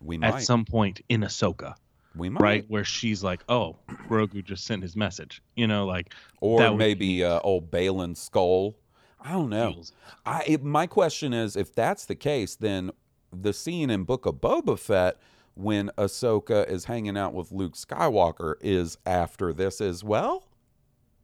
[0.00, 1.74] we might, at some point in Ahsoka,
[2.14, 6.14] we might, right, where she's like, oh, Grogu just sent his message, you know, like
[6.40, 8.74] or that would maybe uh, old Baylan Skoll.
[9.20, 9.82] I don't know.
[10.26, 12.90] I it, my question is, if that's the case, then
[13.32, 15.18] the scene in Book of Boba Fett
[15.54, 20.46] when Ahsoka is hanging out with Luke Skywalker is after this as well,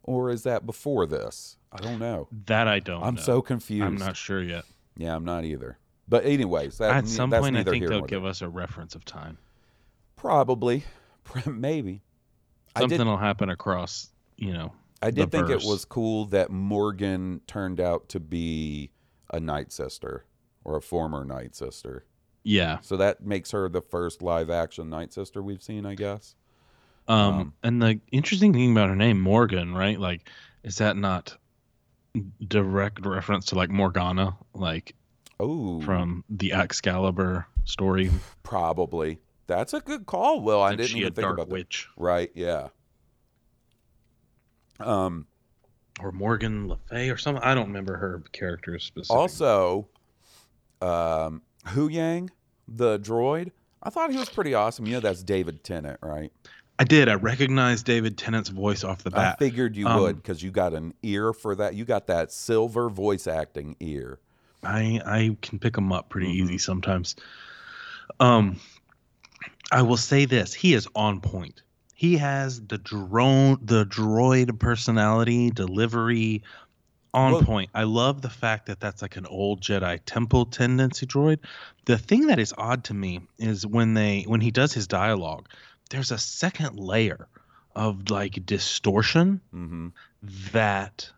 [0.02, 1.56] or is that before this?
[1.72, 2.28] I don't know.
[2.46, 3.02] that I don't.
[3.02, 3.22] I'm know.
[3.22, 3.84] so confused.
[3.84, 4.64] I'm not sure yet.
[4.96, 5.78] Yeah, I'm not either.
[6.08, 8.30] But anyways, that, At some point, I think they'll give there.
[8.30, 9.38] us a reference of time.
[10.14, 10.84] probably,
[11.46, 12.02] maybe.
[12.78, 13.06] Something did.
[13.06, 14.72] will happen across, you know.
[15.02, 18.90] I did think it was cool that Morgan turned out to be
[19.32, 20.24] a night sister
[20.64, 22.04] or a former night sister.
[22.48, 22.78] Yeah.
[22.82, 26.36] So that makes her the first live action night sister we've seen, I guess.
[27.08, 29.98] Um, Um, and the interesting thing about her name, Morgan, right?
[29.98, 30.28] Like,
[30.62, 31.36] is that not
[32.46, 34.94] direct reference to like Morgana, like
[35.40, 38.10] Oh, from the Excalibur story?
[38.44, 39.18] probably.
[39.48, 40.62] That's a good call, Will.
[40.62, 42.02] I didn't she even a think about witch that.
[42.02, 42.30] Right?
[42.34, 42.68] Yeah.
[44.78, 45.26] Um.
[46.00, 47.42] or Morgan Le Fay or something?
[47.42, 49.20] I don't remember her character specifically.
[49.20, 49.88] Also,
[50.80, 52.28] um, Huyang,
[52.68, 53.52] the droid.
[53.82, 54.86] I thought he was pretty awesome.
[54.86, 56.32] You know, that's David Tennant, right?
[56.78, 57.08] I did.
[57.08, 59.36] I recognized David Tennant's voice off the bat.
[59.40, 61.74] I figured you Um, would because you got an ear for that.
[61.74, 64.18] You got that silver voice acting ear.
[64.62, 66.44] I I can pick him up pretty Mm-hmm.
[66.44, 67.16] easy sometimes.
[68.20, 68.60] Um,
[69.72, 71.62] I will say this: he is on point.
[71.94, 76.42] He has the drone, the droid personality, delivery,
[77.16, 77.70] on Well- point.
[77.74, 81.38] I love the fact that that's like an old Jedi Temple tendency droid.
[81.86, 85.48] The thing that is odd to me is when they when he does his dialogue,
[85.88, 87.26] there's a second layer
[87.74, 89.88] of like distortion mm-hmm.
[90.52, 91.10] that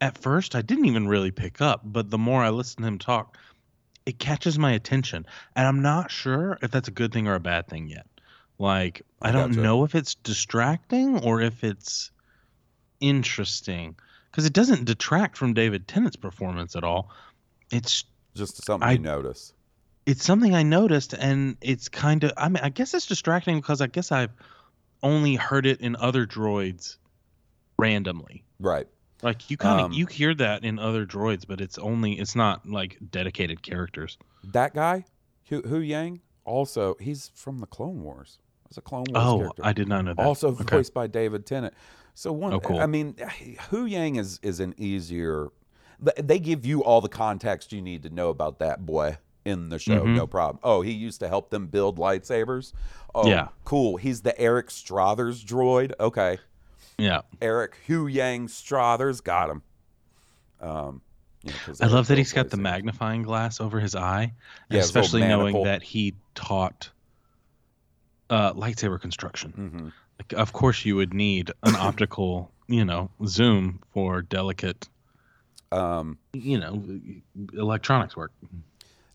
[0.00, 2.98] at first I didn't even really pick up, but the more I listen to him
[2.98, 3.38] talk,
[4.06, 5.26] it catches my attention.
[5.54, 8.06] And I'm not sure if that's a good thing or a bad thing yet.
[8.58, 9.62] Like, I, don't gotcha.
[9.62, 12.10] know if it's distracting or if it's
[13.00, 13.96] interesting
[14.30, 17.10] because it doesn't detract from David Tennant's performance at all.
[17.70, 19.52] It's Just something I- you notice.
[20.06, 23.80] it's something I noticed, and it's kind of I mean I guess it's distracting because
[23.80, 24.30] I guess I've
[25.02, 26.96] only heard it in other droids
[27.78, 28.44] randomly.
[28.58, 28.86] Right.
[29.22, 32.34] Like you kind of Um, you hear that in other droids, but it's only it's
[32.34, 34.16] not like dedicated characters.
[34.44, 35.04] That guy,
[35.48, 38.38] Hu, Huyang, also he's from the Clone Wars.
[38.68, 39.62] He's a Clone Wars Oh, character.
[39.64, 40.24] I did not know that.
[40.24, 40.76] also Okay.
[40.76, 41.74] voiced by David Tennant.
[42.20, 42.78] So one, Oh, cool.
[42.78, 45.48] I mean, Huyang is is an easier.
[46.18, 49.78] They give you all the context you need to know about that boy in the
[49.78, 50.04] show.
[50.04, 50.16] Mhm.
[50.16, 50.58] No problem.
[50.62, 52.74] Oh, he used to help them build lightsabers.
[53.14, 53.48] Oh, Yeah.
[53.64, 53.96] cool.
[53.96, 55.92] He's the Eric Strothers droid.
[55.98, 56.36] Okay,
[56.98, 59.62] Yeah, Eric Huyang Strothers got him.
[60.60, 61.00] Um,
[61.42, 64.34] you know, I love that he's got the magnifying glass over his eye,
[64.68, 66.90] Yeah, especially knowing that he taught
[68.28, 69.92] uh, lightsaber construction.
[70.34, 74.88] Of course, you would need an optical, you know, zoom for delicate,
[75.72, 76.82] Um, you know,
[77.52, 78.32] electronics work.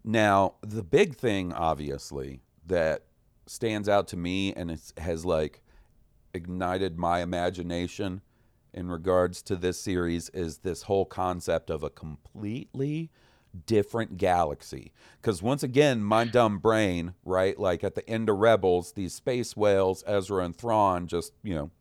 [0.03, 3.03] Now, the big thing, obviously, that
[3.47, 5.61] stands out to me and it has like
[6.33, 8.21] ignited my imagination
[8.73, 13.09] in regards to this series is this whole concept of a completely
[13.65, 14.91] different galaxy.
[15.21, 19.55] Because once again, my dumb brain, right, like at the end of Rebels, these space
[19.55, 21.71] whales, Ezra and Thrawn, just, you know,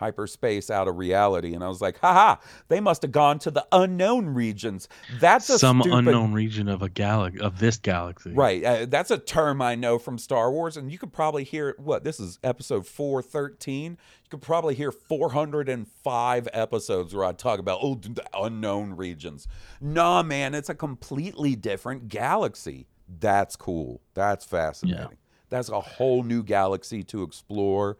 [0.00, 1.54] hyperspace out of reality.
[1.54, 2.36] And I was like, haha,
[2.68, 4.88] they must have gone to the unknown regions.
[5.20, 8.32] That's a Some stupid, unknown region of a galaxy of this galaxy.
[8.32, 8.64] Right.
[8.64, 10.76] Uh, that's a term I know from Star Wars.
[10.76, 11.78] And you could probably hear it.
[11.78, 12.02] What?
[12.02, 13.92] This is episode 413.
[13.92, 13.98] You
[14.30, 19.46] could probably hear 405 episodes where I talk about, oh, the unknown regions.
[19.80, 22.86] Nah, man, it's a completely different galaxy.
[23.06, 24.00] That's cool.
[24.14, 25.18] That's fascinating.
[25.50, 27.98] That's a whole new galaxy to explore.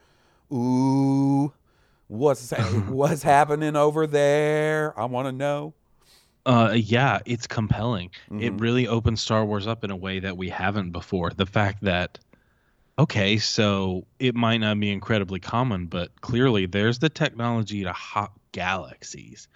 [0.52, 1.52] Ooh,
[2.10, 2.50] what's
[2.88, 4.98] what's happening over there?
[4.98, 5.74] I want to know.
[6.46, 8.10] Uh, yeah, it's compelling.
[8.30, 8.60] It Mhm.
[8.60, 11.30] really opens Star Wars up in a way that we haven't before.
[11.30, 12.18] The fact that,
[12.98, 18.38] okay, so it might not be incredibly common, but clearly there's the technology to hop
[18.52, 19.48] galaxies.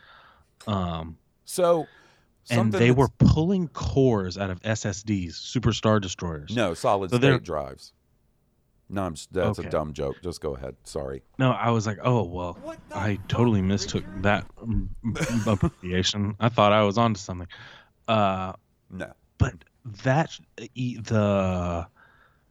[0.66, 1.86] Um, So,
[2.50, 6.54] and they were pulling cores out of SSDs, Superstar Destroyers.
[6.54, 7.92] no solid So state drives.
[8.90, 10.16] No, I'm just, that's a dumb joke.
[10.22, 10.76] Just go ahead.
[10.84, 11.22] Sorry.
[11.38, 12.58] No, I was like, oh well,
[12.94, 16.36] I totally mistook that mm, mm, abbreviation.
[16.38, 17.48] I thought I was onto something.
[18.06, 18.52] Uh,
[18.90, 19.12] No.
[19.38, 19.54] but
[20.04, 20.38] that
[20.74, 21.86] e- the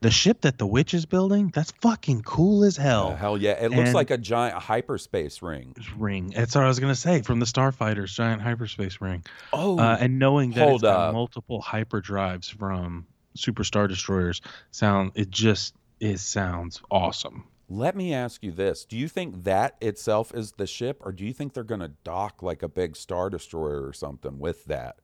[0.02, 3.10] the ship that the witch is building, that's fucking cool as hell.
[3.10, 3.52] Uh, hell yeah!
[3.52, 5.76] It looks And- like a giant hyperspace ring.
[5.98, 6.32] ring.
[6.36, 9.24] That's what I was gonna say from the Starfighter's giant hyperspace ring.
[9.54, 11.13] Oh, Uh, and knowing that hold it's got up.
[11.13, 13.06] multiple hyperdrives from
[13.38, 14.41] Superstar Destroyers,
[14.72, 17.48] sound it just it sounds awesome.
[17.70, 21.26] let me ask you this: Do you think that itself is the ship, or do
[21.26, 24.98] you think they're gonna dock like a big star destroyer or something with that?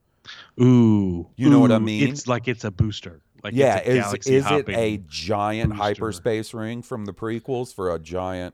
[0.61, 2.07] Ooh, You know what I mean?
[2.09, 3.21] It's like it's a booster.
[3.43, 5.83] Like yeah, it's a is is it a giant booster.
[5.83, 8.53] hyperspace ring from the prequels for a giant,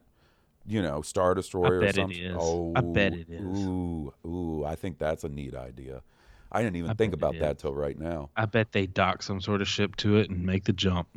[0.67, 2.37] you know, star destroyer or something?
[2.39, 3.41] Oh, I bet it is.
[3.43, 6.03] Oh, ooh, ooh, I think that's a neat idea.
[6.51, 8.29] I didn't even I think about that till right now.
[8.37, 11.07] I bet they dock some sort of ship to it and make the jump.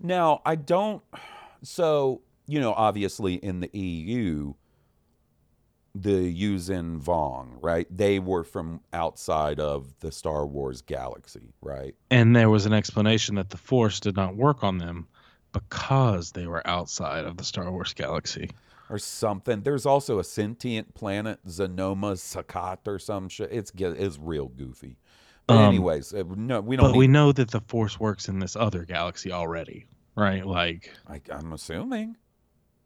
[0.00, 1.02] Now, I don't.
[1.62, 4.54] So, you know, obviously in the EU,
[5.94, 7.86] the Yuuzhan Vong, right?
[7.90, 11.94] They were from outside of the Star Wars galaxy, right?
[12.10, 15.08] And there was an explanation that the Force did not work on them
[15.52, 18.50] because they were outside of the Star Wars galaxy.
[18.90, 19.62] Or something.
[19.62, 23.50] There's also a sentient planet, Zonama Sekot or some shit.
[23.52, 24.96] It's it's real goofy.
[25.48, 26.92] But Um, anyways, uh, no, we don't.
[26.92, 30.46] But we know that the Force works in this other galaxy already, right?
[30.46, 32.16] Like, I, I'm assuming.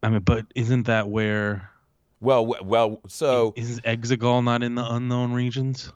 [0.01, 1.69] I mean, but isn't that where
[2.21, 5.91] Well, well, so, is Exegol not in the unknown regions?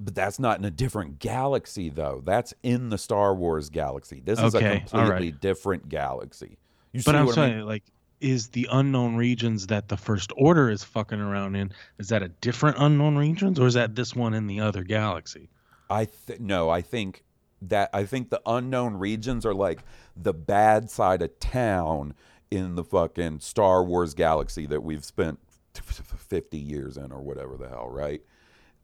[0.00, 2.22] but that's not in a different galaxy, though.
[2.24, 4.20] That's in the Star Wars galaxy.
[4.24, 5.40] This is a completely right.
[5.40, 6.58] different galaxy.
[6.92, 7.66] You But see I'm what I saying, mean?
[7.66, 7.84] like,
[8.20, 11.72] is the unknown regions that the First Order is fucking around in?
[11.98, 15.48] Is that a different unknown regions, or is that this one in the other galaxy?
[15.92, 17.22] I th- no, I think
[17.60, 19.80] that I think the unknown regions are like
[20.16, 22.14] the bad side of town
[22.50, 25.38] in the fucking Star Wars galaxy that we've spent
[25.74, 28.22] 50 years in or whatever the hell, right?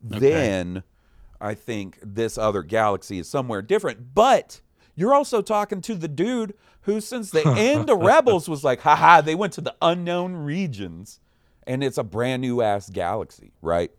[0.02, 0.82] Then
[1.40, 4.60] I think this other galaxy is somewhere different, but
[4.94, 9.22] you're also talking to the dude who since the end of Rebels was like, haha,
[9.22, 11.20] they went to the unknown regions
[11.66, 13.90] and it's a brand new ass galaxy, right?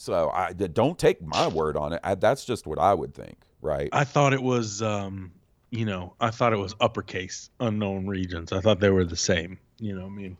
[0.00, 2.00] So I don't take my word on it.
[2.02, 3.90] I, that's just what I would think, right?
[3.92, 5.30] I thought it was, um,
[5.68, 8.50] you know, I thought it was uppercase unknown regions.
[8.50, 9.58] I thought they were the same.
[9.78, 10.36] You know, what I mean,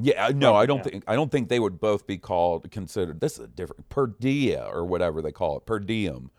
[0.00, 0.82] yeah, no, I don't yeah.
[0.84, 3.18] think I don't think they would both be called considered.
[3.18, 6.30] This is a different per dia or whatever they call it, per diem,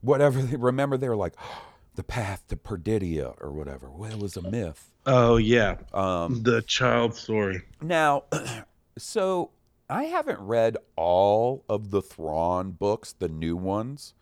[0.00, 0.40] whatever.
[0.40, 1.34] They, remember they were like
[1.96, 3.90] the path to Perdidia or whatever.
[3.90, 4.90] Well, it was a myth.
[5.04, 7.60] oh yeah, Um, the child story.
[7.82, 8.24] Now,
[8.96, 9.50] so
[9.88, 14.14] I haven't read all of the Thrawn books, the new ones.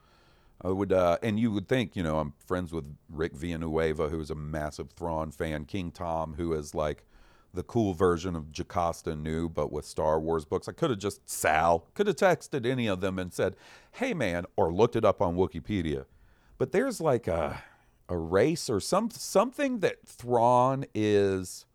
[0.60, 4.30] I would, uh, and you would think, you know, I'm friends with Rick Villanueva, who's
[4.30, 5.64] a massive Thrawn fan.
[5.64, 7.04] King Tom, who is like
[7.54, 10.68] the cool version of Jocasta Nu, but with Star Wars books.
[10.68, 13.56] I could have just Sal could have texted any of them and said,
[13.92, 16.06] "Hey, man," or looked it up on Wikipedia.
[16.58, 17.62] But there's like a
[18.08, 21.66] a race or some something that Thrawn is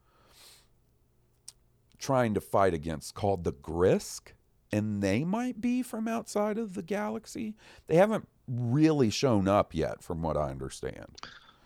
[2.00, 4.34] trying to fight against called the Grysk,
[4.72, 7.56] and they might be from outside of the galaxy.
[7.88, 11.18] They haven't really shown up yet, from what I understand.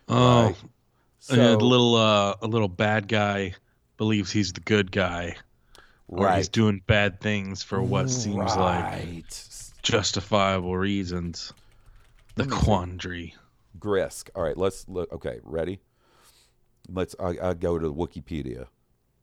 [0.07, 0.55] Oh, Right.
[1.29, 3.53] and a little, uh, a little bad guy
[3.97, 5.35] believes he's the good guy,
[6.07, 6.37] right?
[6.37, 9.25] he's doing bad things for what seems like
[9.83, 11.53] justifiable reasons.
[12.35, 12.49] The see.
[12.49, 13.35] quandary.
[13.79, 14.29] Grysk.
[14.35, 15.11] All right, let's look.
[15.13, 15.79] Okay, ready?
[16.89, 17.15] Let's.
[17.19, 18.67] I, I go to Wikipedia.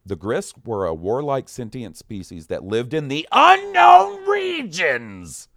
[0.08, 5.48] The Grysk were a warlike sentient species that lived in the unknown regions.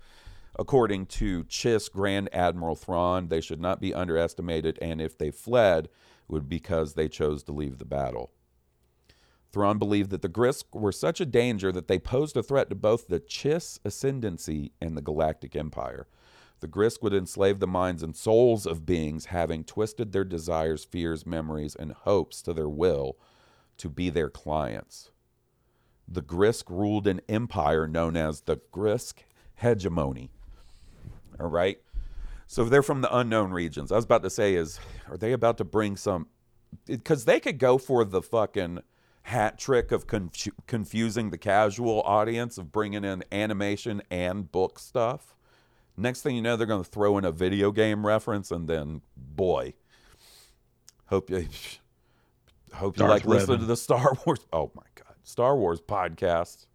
[0.60, 5.86] According to Chiss Grand Admiral Thrawn, they should not be underestimated, and if they fled,
[5.86, 5.92] it
[6.28, 8.34] would be because they chose to leave the battle.
[9.54, 12.76] Thrawn believed that the Grysk were such a danger that they posed a threat to
[12.76, 16.08] both the Chiss ascendancy and the Galactic Empire.
[16.60, 21.26] The Grysk would enslave the minds and souls of beings having twisted their desires, fears,
[21.26, 23.16] memories, and hopes to their will
[23.82, 25.10] to be their clients.
[26.08, 29.24] The Grysk ruled an empire known as the Grysk
[29.56, 30.30] hegemony.
[31.40, 31.80] All right.
[32.46, 33.92] So they're from the unknown regions.
[33.92, 34.80] I was about to say, is
[35.10, 36.28] are they about to bring some?
[36.86, 38.82] Because they could go for the fucking
[39.24, 45.34] hat trick of confu- confusing the casual audience of bringing in animation and book stuff.
[45.98, 49.02] Next thing you know, they're going to throw in a video game reference, and then
[49.16, 49.74] boy,
[51.08, 51.48] hope you
[52.74, 54.40] hope you Darth like listening to the Star Wars.
[54.54, 56.66] Oh my god, Star Wars podcast.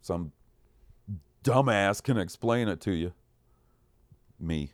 [0.00, 0.32] Some
[1.44, 3.12] dumbass can explain it to you.
[4.40, 4.72] Me.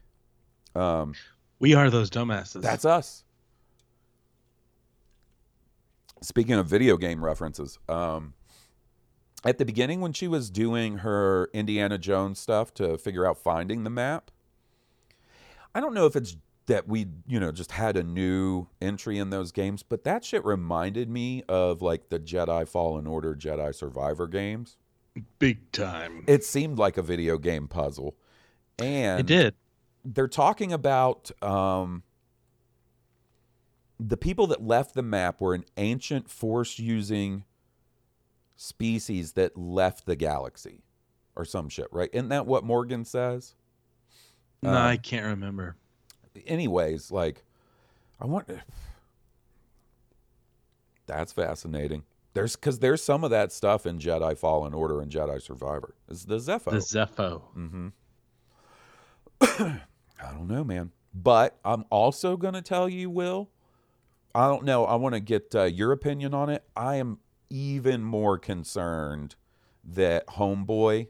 [0.75, 1.15] Um,
[1.59, 2.63] We are those dumbasses.
[2.63, 3.25] that's us.
[6.21, 8.35] Speaking of video game references, um,
[9.45, 13.85] at the beginning when she was doing her Indiana Jones stuff to figure out finding
[13.85, 14.31] the map,
[15.75, 16.37] I don't know if it's
[16.69, 20.45] that we, you know, just had a new entry in those games, but that shit
[20.45, 24.77] reminded me of like the Jedi Fallen Order, Jedi Survivor games.
[25.39, 26.25] big time.
[26.27, 28.17] It seemed like a video game puzzle.
[28.79, 29.55] And It did.
[30.05, 32.03] they're talking about um,
[33.99, 37.45] the people that left the map were an ancient force using
[38.57, 40.83] species that left the galaxy
[41.35, 42.11] or some shit, right?
[42.13, 43.55] Isn't that what Morgan says?
[44.63, 45.77] No, Um, I can't remember.
[46.47, 47.45] Anyways, like,
[48.21, 48.51] I want.
[51.07, 52.05] That's fascinating.
[52.35, 55.95] There's because there's some of that stuff in Jedi Fallen Order and Jedi Survivor.
[56.09, 56.71] It's the Zeffo.
[56.71, 57.43] The Zeffo.
[57.57, 57.89] Mm-hmm.
[60.21, 60.93] I don't know, man.
[61.15, 63.51] But I'm also to tell you, Will.
[64.35, 64.85] I don't know.
[64.85, 66.63] I want to get uh, your opinion on it.
[66.77, 67.19] I am
[67.51, 69.35] even more concerned
[69.83, 71.09] that Homeboy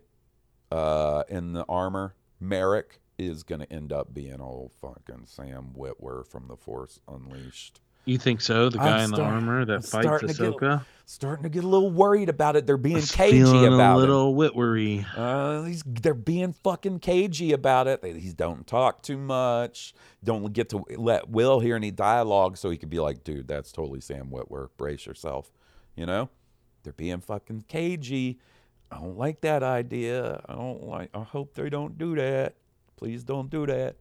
[0.70, 6.26] uh, in the armor, Marrok, is going to end up being old fucking Sam Witwer
[6.26, 7.80] from The Force Unleashed.
[8.04, 8.70] You think so?
[8.70, 10.84] The I'm guy in the start- armor I'm that fights starting to get- Ahsoka?
[11.04, 12.66] Starting to get a little worried about it.
[12.66, 15.06] They're being Was cagey about a little witwery.
[15.16, 18.02] Uh, he's they're being fucking cagey about it.
[18.02, 19.94] They, he don't talk too much.
[20.22, 23.72] Don't get to let Will hear any dialogue, so he could be like, "Dude, that's
[23.72, 24.68] totally Sam Witwer.
[24.76, 25.50] Brace yourself."
[25.96, 26.28] You know,
[26.82, 28.38] they're being fucking cagey.
[28.92, 30.42] I don't like that idea.
[30.46, 31.08] I don't like.
[31.14, 32.54] I hope they don't do that.
[32.99, 33.94] Please don't do that.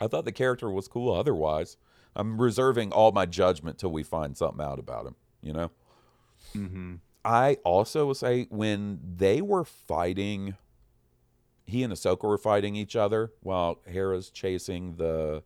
[0.00, 1.14] I thought the character was cool.
[1.14, 1.76] Otherwise,
[2.16, 5.14] I'm reserving all my judgment till we find something out about him.
[5.42, 5.70] You know.
[6.56, 6.94] Mm-hmm.
[7.22, 10.56] I also will say when they were fighting,
[11.66, 15.42] he and Ahsoka were fighting each other while Hera's chasing the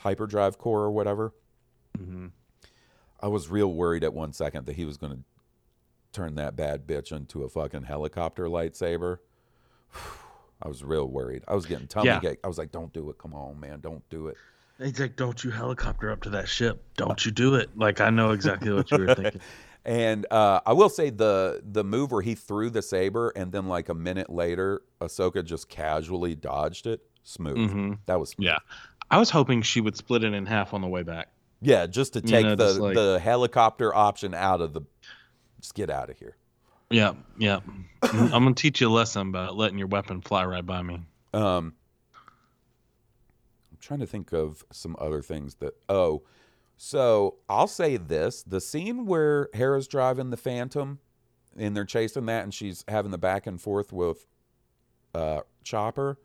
[0.00, 1.34] hyperdrive core or whatever.
[1.96, 2.26] Mm-hmm.
[3.20, 5.22] I was real worried at one second that he was going to
[6.12, 9.18] turn that bad bitch into a fucking helicopter lightsaber.
[10.62, 11.42] I was real worried.
[11.48, 12.20] I was getting tummy Yeah.
[12.24, 12.38] ache.
[12.44, 13.18] I was like, "Don't do it!
[13.18, 13.80] Come on, man!
[13.80, 14.36] Don't do it!"
[14.78, 16.82] He's like, "Don't you helicopter up to that ship?
[16.96, 19.40] Don't you do it?" Like I know exactly what you were thinking.
[19.84, 23.66] And uh, I will say the the move where he threw the saber and then
[23.66, 27.00] like a minute later, Ahsoka just casually dodged it.
[27.24, 27.56] Smooth.
[27.70, 27.98] Mhm.
[28.06, 28.46] That was smooth.
[28.46, 28.58] Yeah,
[29.10, 31.28] I was hoping she would split it in half on the way back.
[31.60, 34.82] Yeah, just to You take know, the like- the helicopter option out of the.
[35.60, 36.36] Just get out of here.
[36.92, 37.60] Yeah, yeah.
[38.02, 41.00] I'm gonna teach you a lesson about letting your weapon fly right by me.
[41.32, 41.74] Um,
[43.70, 45.74] I'm trying to think of some other things that.
[45.88, 46.22] Oh,
[46.76, 50.98] so I'll say this: the scene where Hera's driving the Phantom,
[51.56, 54.26] and they're chasing that, and she's having the back and forth with
[55.14, 56.18] uh, Chopper,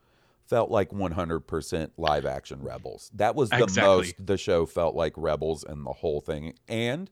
[0.45, 3.11] felt like 100% live action Rebels.
[3.13, 3.95] That was the Exactly.
[3.97, 7.09] most the show felt like Rebels and the whole thing, and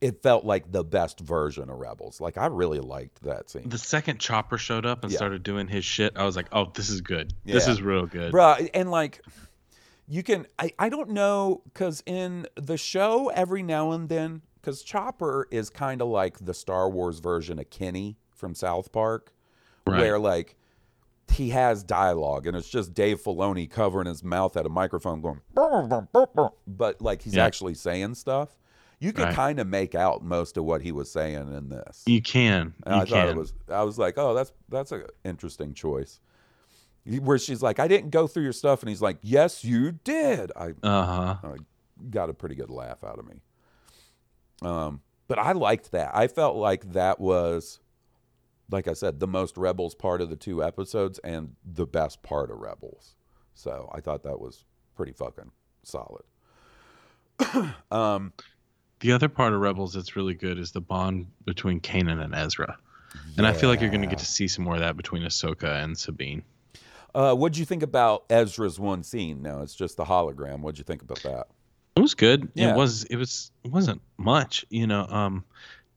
[0.00, 2.20] it felt like the best version of Rebels.
[2.20, 3.68] Like I really liked that scene.
[3.68, 5.16] The second Chopper showed up and Yeah.
[5.18, 7.32] started doing his shit, I was like, "Oh, this is good.
[7.44, 9.20] This is real good." Bruh, and like
[10.06, 14.82] you can I, I don't know because in the show every now and then because
[14.82, 19.32] chopper is kind of like the star wars version of kenny from south park
[19.86, 20.00] Right.
[20.00, 20.56] where like
[21.30, 25.40] he has dialogue and it's just dave filoni covering his mouth at a microphone going
[26.66, 27.44] but like he's Yeah.
[27.44, 28.56] actually saying stuff
[29.00, 29.34] you can Right.
[29.34, 32.74] kind of make out most of what he was saying in this You can.
[32.86, 33.06] You I can.
[33.06, 33.52] thought it was.
[33.68, 36.20] I was like, oh, that's that's an interesting choice.
[37.04, 40.52] Where she's like, I didn't go through your stuff, and he's like, yes, you did.
[40.56, 41.36] I, Uh huh.
[41.42, 41.54] I
[42.10, 43.40] got a pretty good laugh out of me.
[44.62, 46.10] Um, but I liked that.
[46.14, 47.80] I felt like that was,
[48.70, 52.50] like I said, the most Rebels part of the two episodes, and the best part
[52.50, 53.14] of Rebels.
[53.54, 55.50] So I thought that was pretty fucking
[55.84, 56.24] solid.
[57.90, 58.32] um,
[59.00, 62.76] The other part of Rebels that's really good is the bond between Kanan and Ezra.
[63.36, 65.22] And I feel like you're going to get to see some more of that between
[65.22, 66.42] Ahsoka and Sabine.
[67.14, 69.42] Uh, what'd you think about Ezra's one scene?
[69.42, 70.60] No, it's just the hologram.
[70.60, 71.46] What'd you think about that?
[71.96, 72.50] It was good.
[72.54, 72.72] Yeah.
[72.72, 75.06] It was it was it wasn't much, you know.
[75.08, 75.44] Um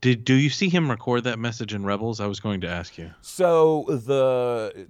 [0.02, 2.20] did do you see him record that message in Rebels?
[2.20, 3.12] I was going to ask you.
[3.22, 4.88] So the,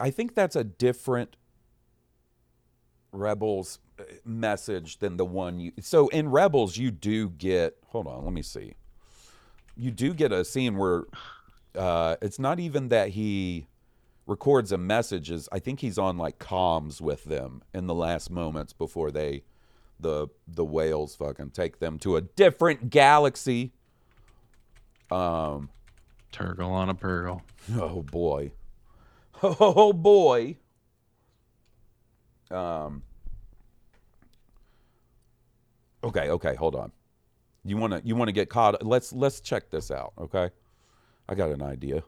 [0.00, 1.36] I think that's a different
[3.16, 5.72] Rebels uh, message than the one you.
[5.80, 7.76] So in Rebels, you do get.
[7.88, 8.74] Hold on, let me see.
[9.76, 11.04] You do get a scene where
[11.74, 13.66] uh, it's not even that he
[14.26, 15.30] records a message.
[15.30, 19.44] Is I think he's on like comms with them in the last moments before they,
[20.00, 23.72] the the whales fucking take them to a different galaxy.
[25.10, 25.70] Um.
[26.32, 27.42] Turgle on a Purgle.
[27.80, 28.52] Oh boy.
[29.42, 30.56] Oh boy.
[32.50, 33.02] Um
[36.04, 36.92] Okay, okay, hold on.
[37.64, 40.50] You want to you want to get caught let's let's check this out, okay?
[41.28, 42.04] I got an idea.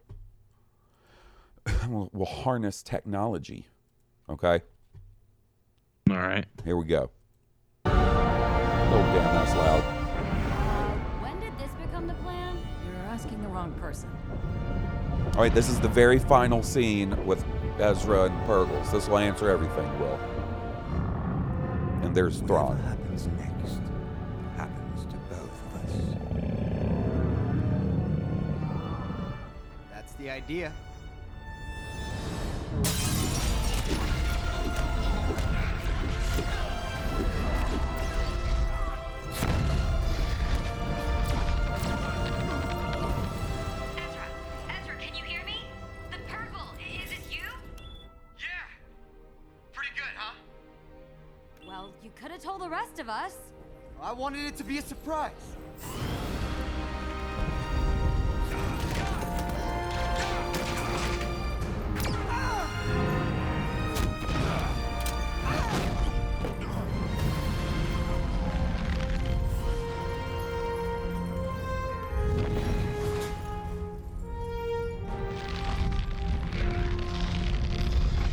[1.88, 3.66] we'll, we'll harness technology.
[4.30, 4.60] Okay?
[6.10, 6.46] All right.
[6.64, 7.10] Here we go.
[7.84, 7.90] Oh
[9.12, 9.97] damn, that's loud.
[15.38, 17.44] All right, this is the very final scene with
[17.78, 18.90] Ezra and Purgles.
[18.90, 20.18] This will answer everything, Will.
[22.02, 22.76] And there's Whatever Thrawn.
[22.78, 23.78] happens next
[24.56, 25.92] happens to both of us.
[29.92, 30.72] That's the idea.
[54.58, 55.30] To be a surprise.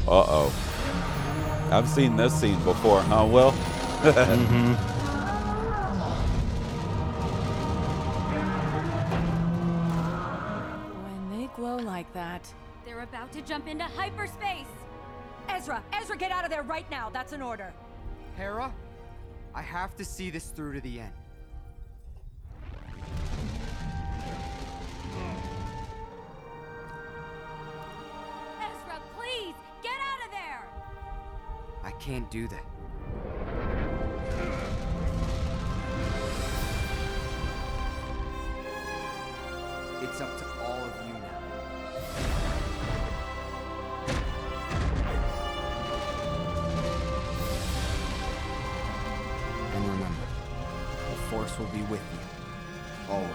[0.08, 0.54] Uh oh.
[1.72, 3.52] I've seen this scene before, huh, Will?
[3.52, 4.78] When
[13.46, 14.66] jump into hyperspace.
[15.50, 15.84] Ezra!
[15.94, 17.10] Ezra, get out of there right now!
[17.10, 17.72] That's an order.
[18.36, 18.74] Hera,
[19.54, 21.14] I have to see this through to the end.
[28.60, 30.68] Ezra, please, get out of there.
[31.84, 32.66] I can't do that.
[40.02, 40.55] It's up to
[51.56, 53.14] Force will be with you.
[53.14, 53.32] Always.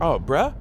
[0.00, 0.54] Oh, bruh.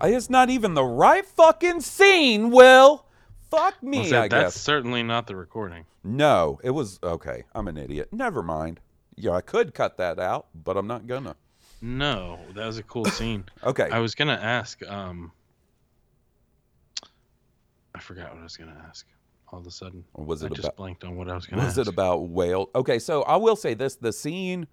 [0.00, 3.04] I- It's not even the right fucking scene, Will.
[3.50, 4.62] Fuck me, Was that- I that's guess.
[4.62, 5.86] certainly not the recording.
[6.04, 7.44] No, it was okay.
[7.54, 8.12] I'm an idiot.
[8.12, 8.80] Never mind.
[9.16, 11.34] Yeah, I could cut that out, but I'm not gonna.
[11.80, 13.44] No, that was a cool scene.
[13.64, 13.88] Okay.
[13.90, 14.82] I was gonna ask.
[14.86, 15.32] Um,
[17.94, 19.06] I forgot what I was gonna ask.
[19.50, 21.46] All of a sudden, Or was I it just about- blanked on what I was
[21.46, 21.88] gonna Was ask.
[21.88, 22.68] it about whale?
[22.74, 24.66] Okay, so I will say this: the scene,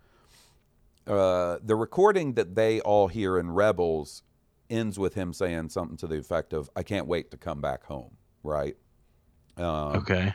[1.07, 4.23] uh, the recording that they all hear in Rebels,
[4.69, 7.85] ends with him saying something to the effect of, "I can't wait to come back
[7.85, 8.75] home." Right?
[9.57, 10.33] Um, Okay.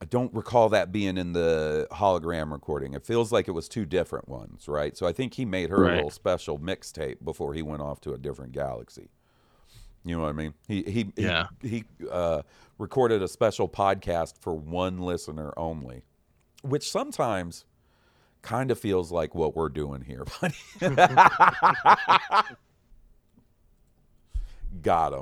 [0.00, 2.92] I don't recall that being in the hologram recording.
[2.92, 4.94] It feels like it was two different ones, right?
[4.94, 8.12] So I think he made her a little special mixtape before he went off to
[8.12, 9.08] a different galaxy.
[10.06, 10.54] You know what I mean?
[10.68, 11.46] He he he- Yeah.
[11.60, 12.42] he, uh,
[12.78, 16.04] recorded a special podcast for one listener only,
[16.62, 17.64] which sometimes
[18.42, 20.54] kind of feels like what we're doing here, buddy.
[24.82, 25.12] Got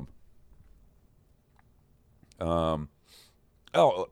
[2.41, 2.47] him.
[2.47, 2.89] Um,
[3.73, 4.09] oh,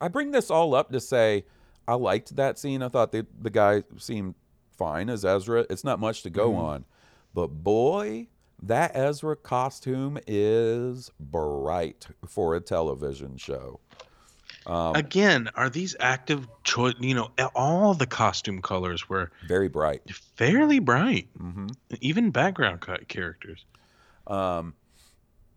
[0.00, 1.44] I bring this all up to say
[1.88, 2.82] I liked that scene.
[2.82, 4.34] I thought the the guy seemed
[4.76, 5.64] fine as Ezra.
[5.70, 6.84] It's not much to go on,
[7.34, 8.28] but boy,
[8.62, 13.80] that Ezra costume is bright for a television show.
[14.66, 16.94] Um, Again, are these active choice?
[16.98, 20.02] You know, all the costume colors were very bright.
[20.36, 21.28] fairly bright.
[21.38, 21.68] hmm
[22.00, 23.64] Even background characters.
[24.26, 24.74] Um,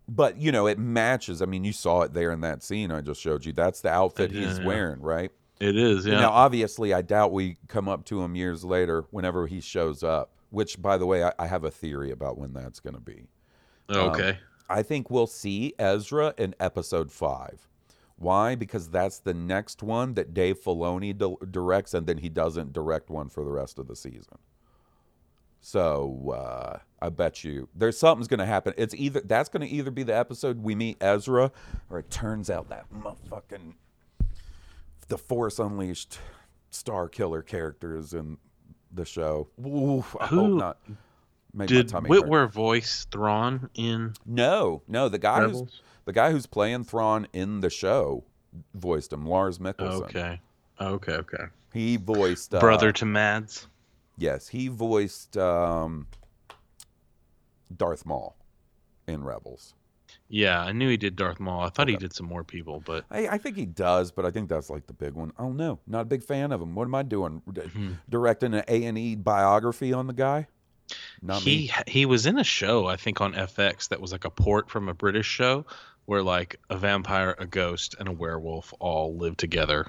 [0.08, 1.42] but you know, it matches.
[1.42, 3.52] I mean, you saw it there in that scene I just showed you.
[3.52, 4.64] That's the outfit Yeah, he's yeah.
[4.64, 5.32] wearing, right?
[5.58, 6.20] It is, yeah.
[6.20, 10.30] Now, obviously, I doubt we come up to him years later whenever he shows up.
[10.50, 13.28] Which, by the way, I, I have a theory about when that's going to be.
[13.88, 14.38] Um, okay.
[14.68, 17.68] I think we'll see Ezra in episode five.
[18.16, 18.54] Why?
[18.54, 23.10] Because that's the next one that Dave Filoni di- directs, and then he doesn't direct
[23.10, 24.38] one for the rest of the season.
[25.60, 28.74] So uh, I bet you there's something's going to happen.
[28.76, 31.50] It's either that's going to either be the episode we meet Ezra,
[31.90, 33.74] or it turns out that motherfucking
[35.08, 36.18] the Force Unleashed
[36.70, 38.38] Star Killer characters in
[38.92, 39.48] the show.
[39.64, 40.78] Ooh, I hope Who not.
[41.52, 42.24] Made Did tummy hurt.
[42.24, 44.14] Witwer voice Thrawn in?
[44.24, 45.08] No, no.
[45.08, 48.24] The guy who's the guy who's playing Thrawn in the show
[48.74, 49.26] voiced him.
[49.26, 50.02] Lars Mikkelsen.
[50.02, 50.40] Okay.
[50.80, 51.12] Okay.
[51.12, 51.44] Okay.
[51.72, 53.66] He voiced uh, Brother to Mads.
[54.16, 56.06] Yes, he voiced um,
[57.74, 58.36] Darth Maul
[59.06, 59.74] in Rebels.
[60.32, 61.62] Yeah, I knew he did Darth Maul.
[61.62, 64.30] I thought he did some more people, but I, I think he does, but I
[64.30, 65.32] think that's like the big one.
[65.36, 65.80] I don't know.
[65.88, 66.76] Not a big fan of him.
[66.76, 67.42] What am I doing?
[67.52, 67.92] D- Hmm.
[68.08, 70.46] Directing an A and E biography on the guy?
[71.20, 71.70] Not he me.
[71.88, 74.88] he was in a show I think on FX that was like a port from
[74.88, 75.66] a British show
[76.06, 79.88] where like a vampire, a ghost, and a werewolf all live together.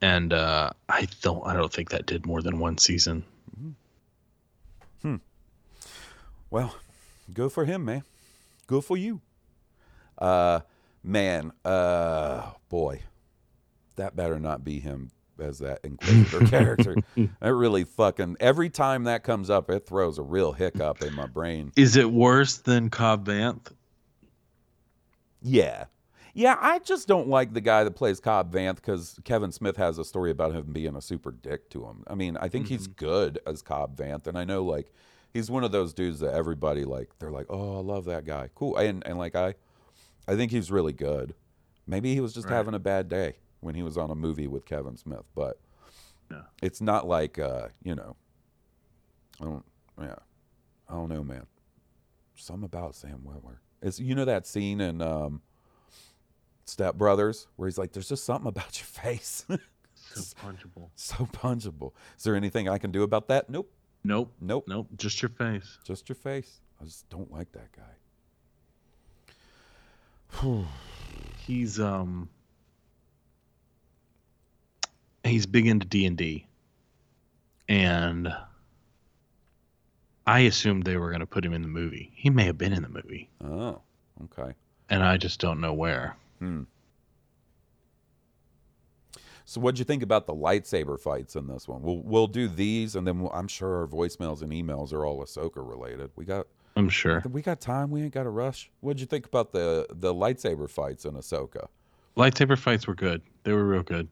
[0.00, 3.24] And uh, I don't I don't think that did more than one season.
[5.02, 5.16] Hmm.
[6.50, 6.74] Well,
[7.32, 8.02] go for him, man.
[8.66, 9.20] Go for you.
[10.18, 10.60] Uh,
[11.02, 13.02] man, uh, boy,
[13.96, 16.96] that better not be him as that Inquisitor character.
[17.14, 21.26] That really fucking every time that comes up, it throws a real hiccup in my
[21.26, 21.72] brain.
[21.76, 23.72] Is it worse than Cobb Vanth?
[25.42, 25.84] Yeah.
[26.34, 29.96] Yeah, I just don't like the guy that plays Cobb Vanth because Kevin Smith has
[29.96, 32.04] a story about him being a super dick to him.
[32.08, 34.92] I mean, I think he's good as Cobb Vanth, and I know like
[35.32, 38.50] he's one of those dudes that everybody like they're like, oh, I love that guy,
[38.54, 39.54] cool, and and like I,
[40.28, 41.34] I think he's really good.
[41.86, 42.56] Maybe he was just Right.
[42.56, 45.60] having a bad day when he was on a movie with Kevin Smith, but
[46.30, 46.42] Yeah.
[46.62, 48.16] it's not like uh, you know,
[49.40, 49.64] I don't,
[50.00, 50.16] yeah,
[50.88, 51.46] I don't know, man.
[52.34, 53.58] Some about Sam Witwer.
[53.82, 55.42] It's you know that scene in um,
[56.64, 60.90] Step Brothers where he's like, "There's just something about your face, So punchable.
[60.96, 63.48] so punchable." Is there anything I can do about that?
[63.48, 63.70] Nope,
[64.02, 64.32] Nope.
[64.40, 64.88] nope, Nope.
[64.96, 65.78] Just your face.
[65.84, 66.60] just your face.
[66.80, 67.94] I just don't like that guy.
[71.46, 72.28] He's um
[75.24, 76.46] he's big into D and D,
[77.68, 78.34] and
[80.26, 82.10] I assumed they were going to put him in the movie.
[82.14, 83.80] He may have been in the movie, Oh,
[84.24, 84.54] okay.
[84.90, 86.16] and I just don't know where.
[86.40, 86.62] Hmm.
[89.44, 91.82] So, what'd you think about the lightsaber fights in this one?
[91.82, 95.24] We'll we'll do these, and then we'll, I'm sure our voicemails and emails are all
[95.24, 96.10] Ahsoka related.
[96.16, 96.46] We got
[96.76, 97.22] I'm sure.
[97.30, 97.90] we got time.
[97.90, 98.70] We ain't got to rush.
[98.80, 101.68] What'd you think about the the lightsaber fights in Ahsoka?
[102.16, 103.22] Lightsaber fights were good.
[103.44, 104.08] They were real good.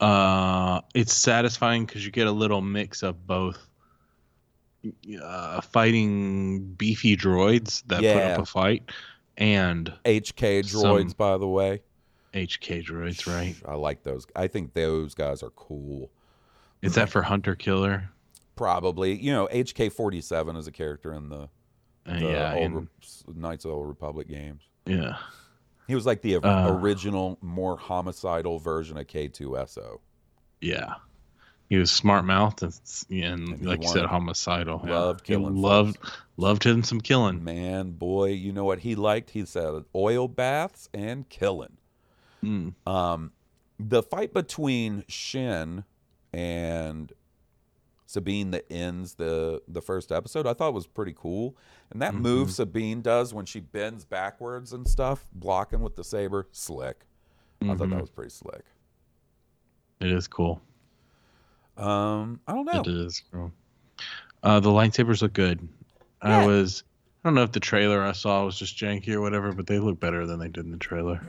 [0.00, 3.58] Uh, it's satisfying because you get a little mix of both
[5.22, 8.90] uh, fighting beefy droids that put up a fight
[9.36, 11.80] and HK droids, by the way.
[12.34, 13.56] HK droids, right?
[13.66, 14.26] I like those.
[14.36, 16.10] I think those guys are cool.
[16.82, 18.10] Is that for Hunter Killer?
[18.54, 21.48] Probably, you know, HK forty seven is a character in the,
[22.08, 22.88] Uh, the yeah, old and- Re-
[23.34, 24.62] Knights of the Old Republic games.
[24.86, 25.16] yeah.
[25.86, 30.00] He was like the Uh, original, more homicidal version of K2SO.
[30.60, 30.96] Yeah.
[31.70, 32.74] He was smart mouthed and,
[33.10, 34.82] and, And like you said, homicidal.
[34.84, 34.98] yeah.
[34.98, 35.98] loved He killing Loved
[36.36, 37.42] loved him some killing.
[37.42, 39.30] Man, boy, you know what he liked?
[39.30, 41.78] He said oil baths and killing.
[42.44, 42.74] Mm.
[42.86, 43.32] Um,
[43.78, 45.84] the fight between Shin
[46.34, 47.12] and
[48.10, 51.54] Sabine that ends the the first episode, I thought was pretty cool.
[51.90, 56.48] And that move Sabine does when she bends backwards and stuff, blocking with the saber,
[56.50, 57.04] slick.
[57.60, 58.00] I thought that Mhm.
[58.00, 58.64] was pretty slick.
[60.00, 60.62] It is cool.
[61.76, 62.80] Um, I don't know.
[62.80, 63.52] It is cool.
[64.42, 65.68] Uh, the lightsabers look good.
[66.24, 66.40] Yeah.
[66.40, 66.84] I was.
[67.22, 69.78] I don't know if the trailer I saw was just janky or whatever, but they
[69.80, 71.20] look better than they did in the trailer.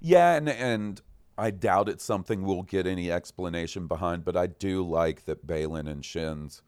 [0.00, 1.00] Yeah, and and
[1.36, 5.90] I doubt it's something we'll get any explanation behind, but I do like that Baylan
[5.90, 6.62] and Shin's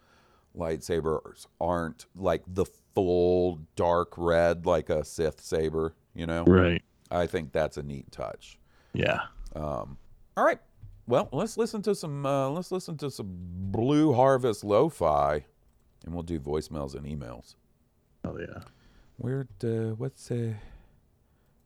[0.56, 2.64] lightsabers aren't like the
[2.94, 6.44] full dark red like a Sith saber, you know?
[6.44, 6.82] Right.
[7.10, 8.58] I think that's a neat touch.
[8.92, 9.20] Yeah.
[9.54, 9.98] Um,
[10.36, 10.58] all right.
[11.06, 15.44] Well, let's listen to some uh, let's listen to some Blue Harvest lo-fi
[16.04, 17.54] and we'll do voicemails and emails.
[18.24, 18.62] Oh yeah.
[19.18, 20.54] Where uh, what's uh,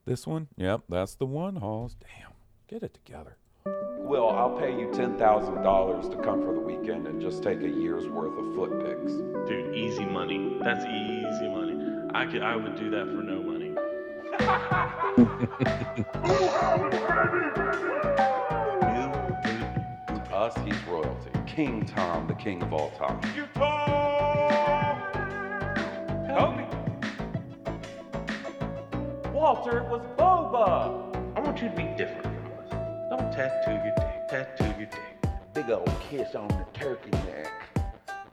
[0.05, 0.47] this one?
[0.57, 1.95] Yep, that's the one, Halls.
[1.95, 2.31] Damn,
[2.71, 3.35] get it together.
[3.97, 7.61] Will, I'll pay you ten thousand dollars to come for the weekend and just take
[7.61, 9.11] a year's worth of foot pics.
[9.47, 10.57] Dude, easy money.
[10.63, 12.07] That's easy money.
[12.13, 13.75] I could, I would do that for no money.
[20.07, 21.29] To us, he's royalty.
[21.45, 23.19] King Tom, the king of all time.
[26.29, 26.65] Kobe.
[29.33, 31.11] Walter, was Boba.
[31.35, 32.30] I want you to be different from us.
[32.30, 32.30] Don't
[33.31, 34.27] tattoo your dick.
[34.29, 35.17] Tattoo your dick.
[35.53, 37.51] Big old kiss on the turkey neck.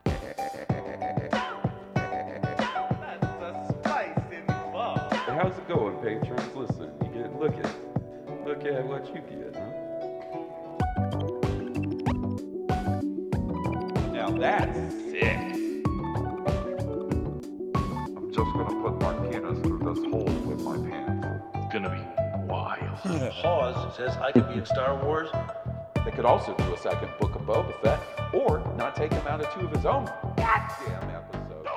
[0.04, 0.38] That's
[3.40, 5.14] a spice involved.
[5.14, 6.54] How's it going, patrons?
[6.54, 7.70] Listen, you get look at
[8.44, 9.72] look at what you get, huh?
[14.12, 15.38] Now that's sick.
[18.16, 21.26] I'm just gonna put my penis through this hole with my pants.
[21.54, 22.02] It's gonna be
[23.04, 23.32] wild.
[23.42, 25.30] Pause says I could be in Star Wars.
[26.04, 28.00] They could also do a second book of Boba Fett,
[28.32, 31.68] or not take him out of two of his own goddamn episodes.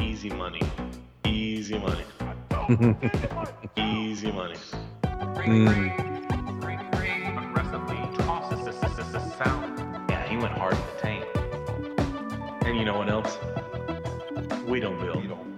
[0.00, 0.60] Easy money.
[1.26, 2.04] Easy money.
[3.76, 4.56] Easy money.
[10.08, 11.24] Yeah, he went hard in the tank.
[12.64, 13.38] And you know what else?
[14.66, 15.22] We don't build.
[15.22, 15.49] You don't build, you don't build, you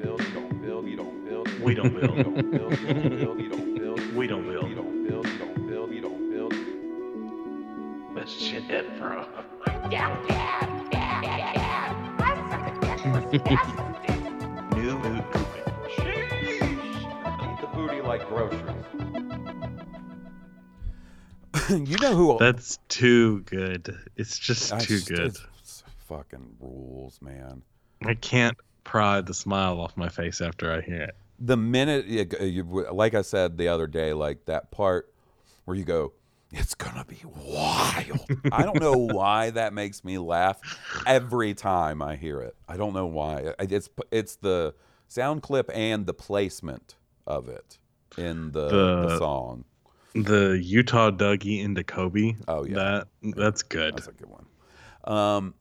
[1.75, 2.17] don't build.
[2.17, 2.73] We don't build.
[2.81, 4.17] You don't build, you don't build, you don't build.
[4.17, 4.69] We don't build.
[4.69, 6.53] You don't build, you don't build, you don't build.
[8.99, 9.27] Bro.
[14.75, 15.63] New new pooping.
[15.99, 18.63] Eat the booty like groceries.
[21.89, 22.37] you know who?
[22.39, 23.97] That's too good.
[24.17, 25.37] It's just I too just- good.
[25.61, 27.63] it's fucking rules, man.
[28.05, 31.17] I can't prod the smile off my face after I hear it.
[31.45, 32.63] The minute you, you,
[32.93, 35.13] like I said the other day, like that part
[35.65, 36.13] where you go,
[36.53, 38.21] it's gonna be wild.
[38.53, 40.61] I don't know why that makes me laugh
[41.07, 42.55] every time I hear it.
[42.69, 43.55] I don't know why.
[43.59, 44.75] It's it's the
[45.09, 47.79] sound clip and the placement of it
[48.17, 49.65] in the, the, The- song.
[50.15, 52.35] The Utah Dougie into Kobe.
[52.47, 52.75] Oh, yeah.
[52.75, 53.95] That that's good.
[53.97, 54.45] That's a good one.
[55.05, 55.55] Um,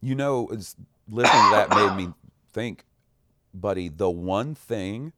[0.00, 2.12] you know, listening to that made me
[2.54, 2.86] think,
[3.54, 3.88] buddy.
[3.88, 5.12] The one thing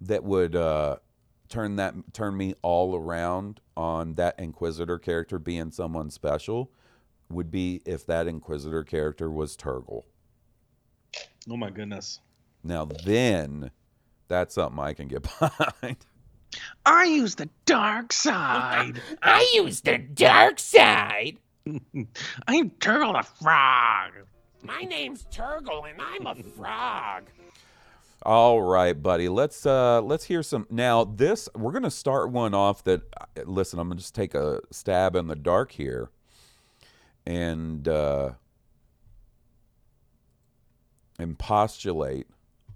[0.00, 0.96] that would uh,
[1.48, 6.70] turn that turn me all around on that Inquisitor character being someone special
[7.28, 10.04] would be if that Inquisitor character was Turgle.
[11.48, 12.20] Oh my goodness.
[12.62, 13.70] Now then,
[14.28, 15.96] that's something I can get behind.
[16.84, 19.00] I use the dark side.
[19.22, 21.38] I use the dark side.
[22.48, 24.12] I'm Turtle the Frog.
[24.62, 27.24] My name's Turgle and I'm a frog.
[28.22, 29.28] All right, buddy.
[29.28, 30.66] Let's uh let's hear some.
[30.68, 34.14] Now, this we're going to start one off that uh, listen, I'm going to just
[34.14, 36.10] take a stab in the dark here.
[37.26, 38.32] And uh
[41.18, 42.26] and postulate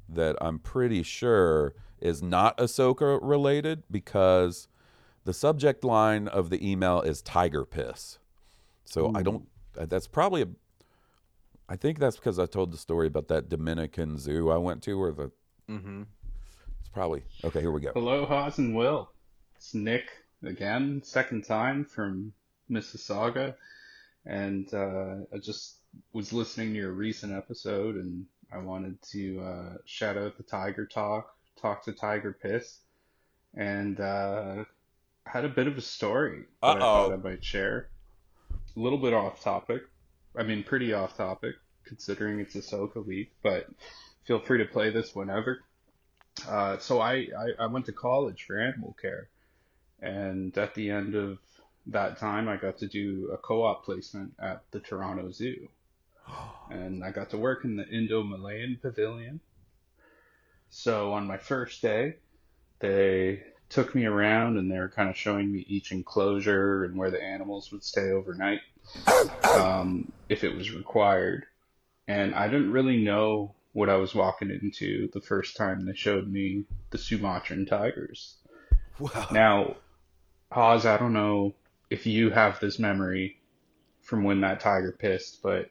[0.09, 4.69] that I'm pretty sure is not Ahsoka related because
[5.25, 8.19] the subject line of the email is tiger piss.
[8.85, 10.49] So I don't uh, that's probably a
[11.69, 14.99] I think that's because I told the story about that Dominican zoo I went to
[14.99, 15.31] where the
[15.71, 16.03] Mm-hmm.
[16.81, 17.93] it's probably okay, here we go.
[17.95, 19.11] Hello, Haas and Will.
[19.57, 20.11] It's Nick
[20.45, 22.35] again, second time from
[22.71, 23.55] Mississauga.
[24.27, 25.77] And uh, I just
[26.13, 30.85] was listening to your recent episode and I wanted to uh, shout out the Tiger
[30.87, 32.81] Talk, Talk to Tiger Piss,
[33.55, 34.65] and uh,
[35.25, 36.79] had a bit of a story that I Uh-oh.
[37.09, 37.89] thought I might share.
[38.77, 39.83] A little bit off topic.
[40.37, 41.55] I mean, pretty off topic
[41.85, 43.69] considering it's Ahsoka week, but
[44.25, 45.61] feel free to play this whenever.
[46.49, 49.29] Uh, so I, I, I went to college for animal care,
[50.01, 51.39] and at the end of
[51.87, 55.69] that time, I got to do a co-op placement at the Toronto Zoo,
[56.71, 59.41] and I got to work in the Indo-Malayan Pavilion.
[60.71, 62.17] So on my first day,
[62.81, 67.11] they took me around and they were kind of showing me each enclosure and where
[67.11, 68.61] the animals would stay overnight,
[69.55, 71.47] um, if it was required.
[72.07, 76.31] And I didn't really know what I was walking into the first time they showed
[76.31, 78.37] me the Sumatran tigers.
[78.99, 79.29] Wow.
[79.33, 79.77] Now,
[80.53, 81.55] Hawes, I don't know
[81.91, 83.41] if you have this memory
[84.03, 85.71] from when that tiger pissed, but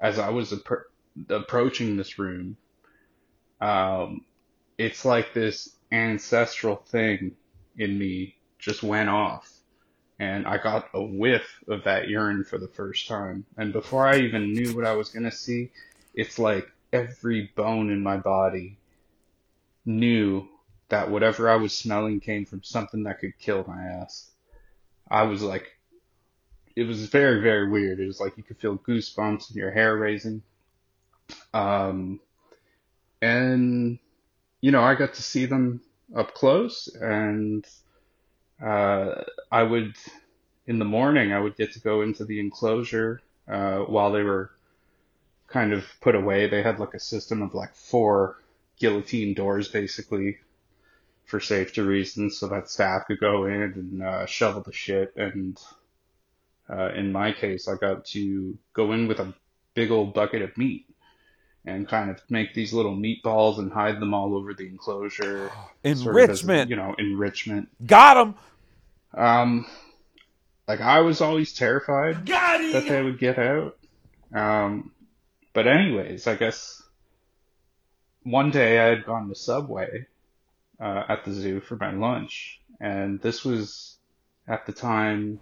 [0.00, 0.82] as I was appro-
[1.28, 2.56] approaching this room,
[3.60, 4.24] um,
[4.76, 7.36] it's like this ancestral thing
[7.76, 9.53] in me just went off.
[10.18, 13.44] And I got a whiff of that urine for the first time.
[13.56, 15.70] And before I even knew what I was going to see,
[16.14, 18.76] it's like every bone in my body
[19.84, 20.48] knew
[20.88, 24.30] that whatever I was smelling came from something that could kill my ass.
[25.10, 25.66] I was like
[26.76, 28.00] it was very very weird.
[28.00, 30.42] It was like you could feel goosebumps and your hair raising.
[31.52, 32.20] Um,
[33.20, 33.98] and
[34.60, 35.80] you know, I got to see them
[36.14, 37.66] up close, and
[38.62, 39.94] uh, I would
[40.66, 44.50] in the morning I would get to go into the enclosure uh, while they were
[45.48, 46.48] kind of put away.
[46.48, 48.38] They had like a system of like four
[48.78, 50.38] guillotine doors basically
[51.26, 55.14] for safety reasons so that staff could go in and uh, shovel the shit.
[55.16, 55.58] And
[56.68, 59.34] uh, in my case, I got to go in with a
[59.74, 60.86] big old bucket of meat
[61.66, 65.50] and kind of make these little meatballs and hide them all over the enclosure.
[65.84, 66.70] sort of as, Enrichment.
[66.70, 67.68] you know, enrichment.
[67.86, 68.34] Got him.
[69.16, 69.66] Um,
[70.66, 73.76] like I was always terrified that they would get out.
[74.34, 74.92] Um,
[75.52, 76.82] but anyways, I guess
[78.24, 80.06] one day I had gone to Subway
[80.80, 83.98] uh, at the zoo for my lunch, and this was
[84.48, 85.38] at the time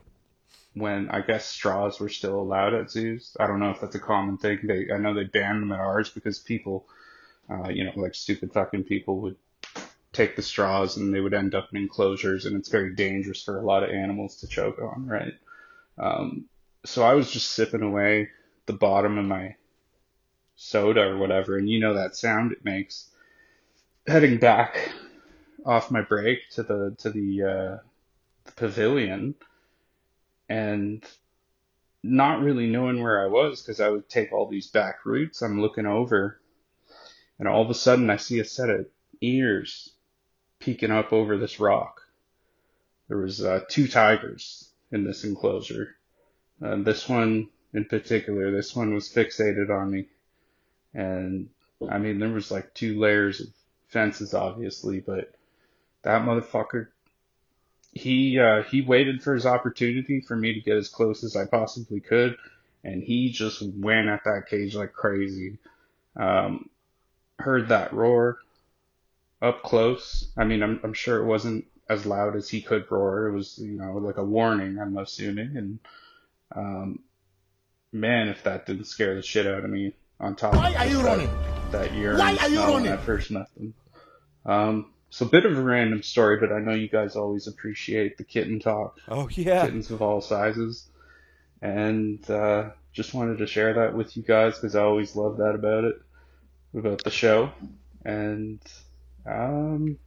[0.74, 3.36] when I guess straws were still allowed at zoos.
[3.38, 4.60] I don't know if that's a common thing.
[4.62, 6.86] They I know they banned them at ours because people,
[7.50, 9.36] uh, you know, like stupid fucking people would
[10.12, 13.58] take the straws and they would end up in enclosures, and it's very dangerous for
[13.58, 15.34] a lot of animals to choke on, right?
[15.98, 16.46] Um,
[16.84, 18.30] so I was just sipping away
[18.66, 19.56] the bottom of my
[20.56, 23.08] soda or whatever, and you know that sound it makes.
[24.06, 24.90] Heading back
[25.64, 27.78] off my break to the to the, uh,
[28.44, 29.36] the pavilion,
[30.52, 31.02] and
[32.02, 35.40] not really knowing where I was because I would take all these back routes.
[35.40, 36.42] I'm looking over,
[37.38, 38.86] and all of a sudden I see a set of
[39.22, 39.94] ears
[40.58, 42.02] peeking up over this rock.
[43.08, 45.96] There was uh, two tigers in this enclosure.
[46.62, 50.08] Uh, this one in particular, this one was fixated on me.
[50.92, 51.48] And
[51.90, 53.46] I mean, there was like two layers of
[53.88, 55.32] fences, obviously, but
[56.02, 56.88] that motherfucker,
[57.92, 61.46] he, uh, he waited for his opportunity for me to get as close as I
[61.46, 62.36] possibly could.
[62.84, 65.58] And he just went at that cage like crazy.
[66.16, 66.68] Um,
[67.38, 68.38] heard that roar
[69.40, 70.28] up close.
[70.36, 73.26] I mean, I'm, I'm sure it wasn't as loud as he could roar.
[73.26, 75.56] It was, you know, like a warning, I'm assuming.
[75.56, 75.78] And,
[76.54, 77.00] um,
[77.92, 80.86] man, if that didn't scare the shit out of me on top Why of are
[80.86, 81.30] you that, running?
[81.70, 82.92] that urine Why are you running?
[82.92, 83.74] I first met them.
[84.46, 88.16] Um, so a bit of a random story, but I know you guys always appreciate
[88.16, 88.98] the kitten talk.
[89.06, 89.66] Oh yeah.
[89.66, 90.88] Kittens of all sizes.
[91.60, 95.54] And, uh, just wanted to share that with you guys because I always love that
[95.54, 96.00] about it,
[96.74, 97.52] about the show.
[98.06, 98.58] And,
[99.26, 99.98] um,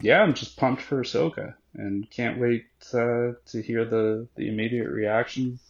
[0.00, 4.88] yeah, I'm just pumped for Ahsoka and can't wait uh, to hear the, the immediate
[4.88, 5.60] reactions.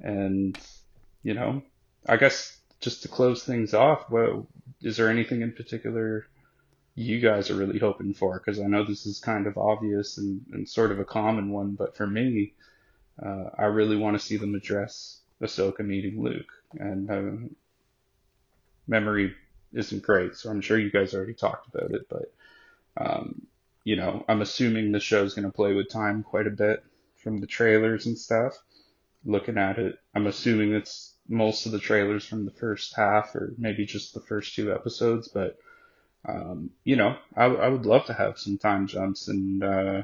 [0.00, 0.58] And,
[1.22, 1.62] you know,
[2.08, 4.48] I guess just to close things off, well,
[4.82, 6.26] is there anything in particular
[6.94, 8.38] you guys are really hoping for?
[8.38, 11.74] Because I know this is kind of obvious and, and sort of a common one,
[11.74, 12.54] but for me,
[13.24, 16.52] uh, I really want to see them address Ahsoka meeting Luke.
[16.78, 17.48] And uh,
[18.86, 19.34] memory
[19.72, 22.32] isn't great, so I'm sure you guys already talked about it, but
[22.96, 23.46] um,
[23.84, 26.84] you know, I'm assuming the show's going to play with time quite a bit
[27.22, 28.58] from the trailers and stuff.
[29.24, 33.54] Looking at it, I'm assuming it's most of the trailers from the first half or
[33.58, 35.58] maybe just the first two episodes, but
[36.28, 40.02] um, you know, I, I would love to have some time jumps and uh,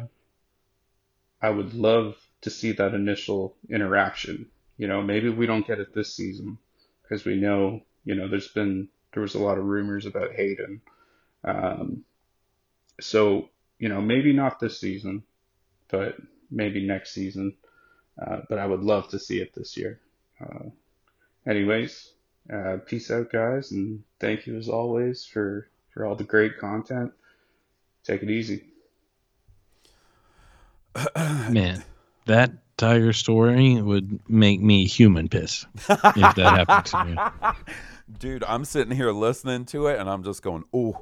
[1.41, 4.47] I would love to see that initial interaction.
[4.79, 6.59] You know, maybe we don't get it this season
[7.03, 10.83] because we know, you know, there's been there was a lot of rumors about Hayden.
[11.45, 12.05] Um,
[13.01, 13.49] so,
[13.79, 15.23] you know, maybe not this season,
[15.89, 16.17] but
[16.51, 17.57] maybe next season.
[18.21, 20.01] Uh, but I would love to see it this year.
[20.41, 20.71] Uh,
[21.47, 22.13] anyways,
[22.53, 27.11] uh, peace out, guys, and thank you as always for, for all the great content.
[28.05, 28.65] Take it easy.
[31.17, 31.83] Man,
[32.27, 37.17] that tiger story would make me human piss if that happened to me.
[38.19, 40.97] Dude, I'm sitting here listening to it and I'm just going, "Ooh."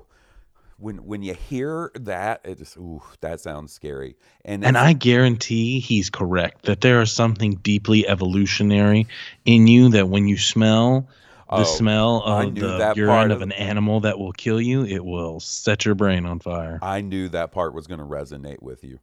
[0.76, 4.16] When when you hear that, it just ooh, that sounds scary.
[4.44, 9.06] And And I guarantee he's correct that there is something deeply evolutionary
[9.44, 11.08] in you that when you smell
[11.48, 14.84] the Oh, smell of the that urine of- of an animal that will kill you,
[14.84, 16.78] it will set your brain on fire.
[16.82, 18.98] I knew that part was going to resonate with you.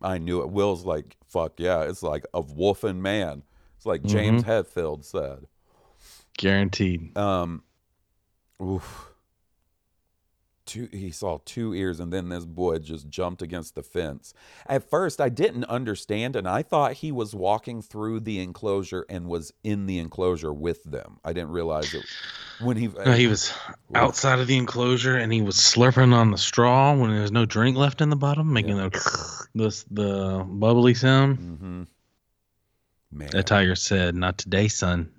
[0.00, 0.50] I knew it.
[0.50, 1.82] Will's like, fuck yeah.
[1.82, 3.42] It's like a wolf and man.
[3.76, 4.46] It's like James Mhm.
[4.46, 5.46] Hetfield said.
[6.38, 7.16] Guaranteed.
[7.16, 7.62] Um,
[8.60, 9.11] oof.
[10.72, 14.32] Two, he saw two ears, and then this boy just jumped against the fence.
[14.66, 19.26] At first, I didn't understand, and I thought he was walking through the enclosure and
[19.28, 21.18] was in the enclosure with them.
[21.26, 22.06] I didn't realize it
[22.62, 22.86] when he.
[22.86, 23.52] No, he was
[23.94, 27.76] outside of the enclosure and he was slurping on the straw when there's no drink
[27.76, 31.38] left in the bottom, making the this the bubbly sound.
[31.38, 31.82] Mm-hmm.
[33.14, 33.28] Man.
[33.32, 35.12] That tiger said, "Not today, son.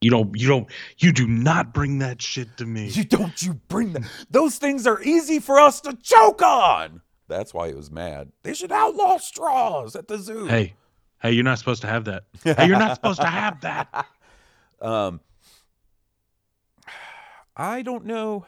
[0.00, 0.38] You don't.
[0.38, 0.68] You don't.
[0.98, 2.86] You do not bring that shit to me.
[2.88, 4.04] You don't you bring that.
[4.30, 7.00] Those things are easy for us to choke on.
[7.26, 8.30] That's why he was mad.
[8.42, 10.46] They should outlaw straws at the zoo.
[10.46, 10.74] Hey,
[11.20, 12.24] hey, you're not supposed to have that.
[12.44, 14.06] Hey, you're not supposed to have that.
[14.80, 15.18] Um,
[17.56, 18.46] I don't know.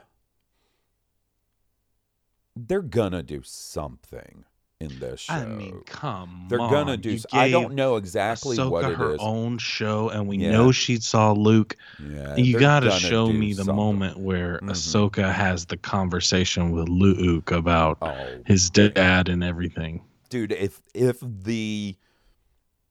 [2.55, 4.45] They're gonna do something
[4.81, 5.35] in this show.
[5.35, 6.71] I mean, come They're on.
[6.73, 7.11] gonna do.
[7.11, 9.21] You s- I don't know exactly Ahsoka what it her is.
[9.21, 10.53] own show, and we Yeah.
[10.53, 11.77] know she saw Luke.
[12.03, 13.77] Yeah, you gotta show me the something.
[13.77, 14.71] moment where Mhm.
[14.71, 20.03] Ahsoka has the conversation with Luke about Oh, his dad and everything.
[20.31, 21.97] dude if if the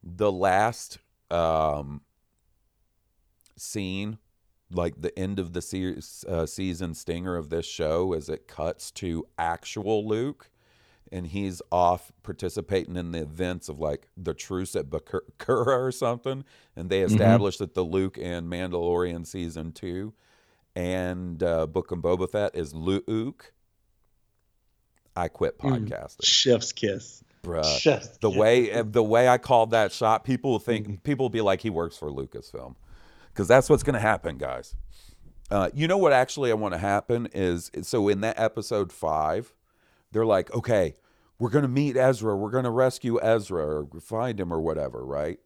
[0.03, 0.99] the last
[1.31, 2.01] um
[3.57, 4.17] scene
[4.71, 8.91] like the end of the series, uh, season stinger of this show as it cuts
[8.91, 10.51] to actual luke
[11.11, 16.43] and he's off participating in the events of like the truce at bakura or something
[16.75, 17.05] and they Mhm.
[17.05, 20.13] establish that the luke and mandalorian season two
[20.75, 23.53] and uh, book of boba fett is luke
[25.15, 27.23] i quit podcasting Chef's kiss.
[27.43, 28.37] Bruh, Chef's the kiss.
[28.37, 31.61] way uh, the way I called that shot, people will think people will be like
[31.61, 32.75] he works for Lucasfilm,
[33.29, 34.75] because that's what's going to happen, guys.
[35.49, 36.11] Uh, you know what?
[36.13, 39.53] Actually, I want to happen is so in that episode five,
[40.11, 40.95] they're like, okay,
[41.37, 45.05] we're going to meet Ezra, we're going to rescue Ezra or find him or whatever,
[45.05, 45.39] right?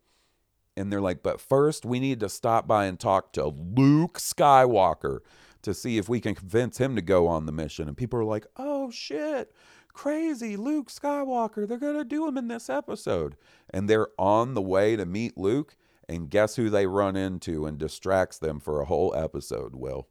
[0.75, 5.19] And they're like, but first we need to stop by and talk to Luke Skywalker
[5.61, 7.87] to see if we can convince him to go on the mission.
[7.87, 9.51] And people are like, oh shit,
[9.93, 11.67] crazy Luke Skywalker.
[11.67, 13.35] They're going to do him in this episode.
[13.69, 15.75] And they're on the way to meet Luke.
[16.09, 20.07] And guess who they run into and distracts them for a whole episode, Will?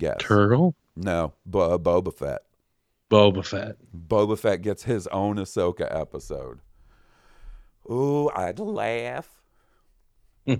[0.00, 0.16] Yes.
[0.20, 0.74] Turgle?
[0.96, 2.40] No, Bo- Boba Fett.
[3.10, 3.76] Boba Fett.
[3.94, 6.60] Boba Fett gets his own Ahsoka episode.
[7.90, 9.28] Ooh, I'd laugh.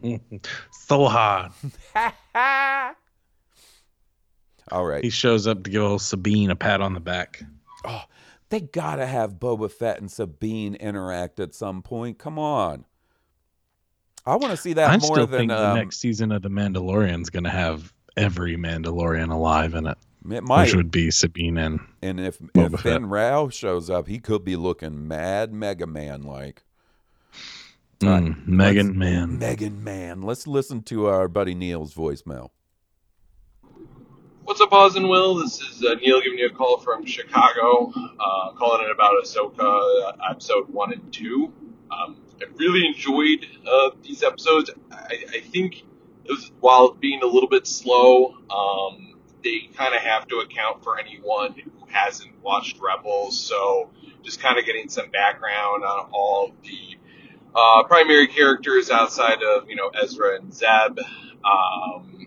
[0.71, 1.53] so hard.
[4.73, 5.05] All right.
[5.05, 7.43] He shows up to give old Sabine a pat on the back.
[7.85, 8.03] Oh,
[8.49, 12.19] they gotta have Boba Fett and Sabine interact at some point.
[12.19, 12.85] Come on.
[14.25, 16.43] I want to see that I more still than think the um, next season of
[16.43, 19.99] The Mandalorian's going to have every Mandalorian alive in it,
[20.31, 20.65] it might.
[20.65, 22.85] which would be Sabine and and if Boba if Fett.
[22.85, 26.65] Ben Rao shows up, he could be looking mad Mega Man like.
[28.01, 29.39] mm, Megan Man.
[29.39, 30.23] Megan Man.
[30.23, 32.51] Let's listen to our buddy Neil's voicemail.
[34.45, 35.35] What's up, Oz and Will?
[35.37, 39.59] This is uh, Neil giving you a call from Chicago, uh, calling it about Ahsoka
[39.59, 41.53] uh, episode one and two.
[41.91, 44.71] Um, I really enjoyed uh, these episodes.
[44.93, 45.83] I, I think
[46.25, 49.16] it was, while being a little bit slow, um,
[49.47, 53.39] they kind of have to account for anyone who hasn't watched Rebels.
[53.39, 53.91] So
[54.25, 56.97] just kind of getting some background on all the
[57.55, 60.99] uh, primary characters outside of you know Ezra and Zeb.
[61.45, 62.27] Um,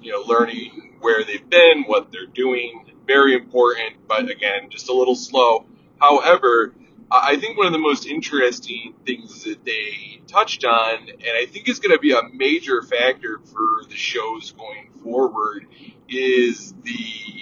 [0.00, 4.92] you know, learning where they've been, what they're doing, very important, but again, just a
[4.92, 5.66] little slow.
[5.98, 6.74] However,
[7.10, 11.68] I think one of the most interesting things that they touched on, and I think
[11.68, 15.66] is going to be a major factor for the shows going forward,
[16.08, 16.98] is the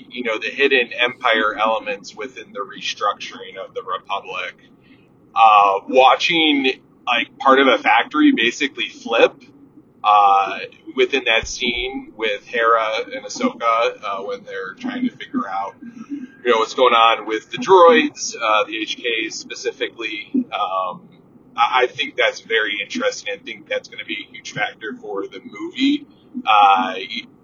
[0.08, 4.54] you know the hidden empire elements within the restructuring of the republic.
[5.34, 9.34] Uh, watching like part of a factory basically flip
[10.04, 10.58] uh,
[10.96, 15.74] within that scene with Hera and Ahsoka uh, when they're trying to figure out,
[16.44, 20.30] you know, what's going on with the droids, uh, the HKs specifically.
[20.52, 21.08] Um,
[21.56, 23.34] I think that's very interesting.
[23.34, 26.06] I think that's going to be a huge factor for the movie.
[26.46, 26.94] Uh,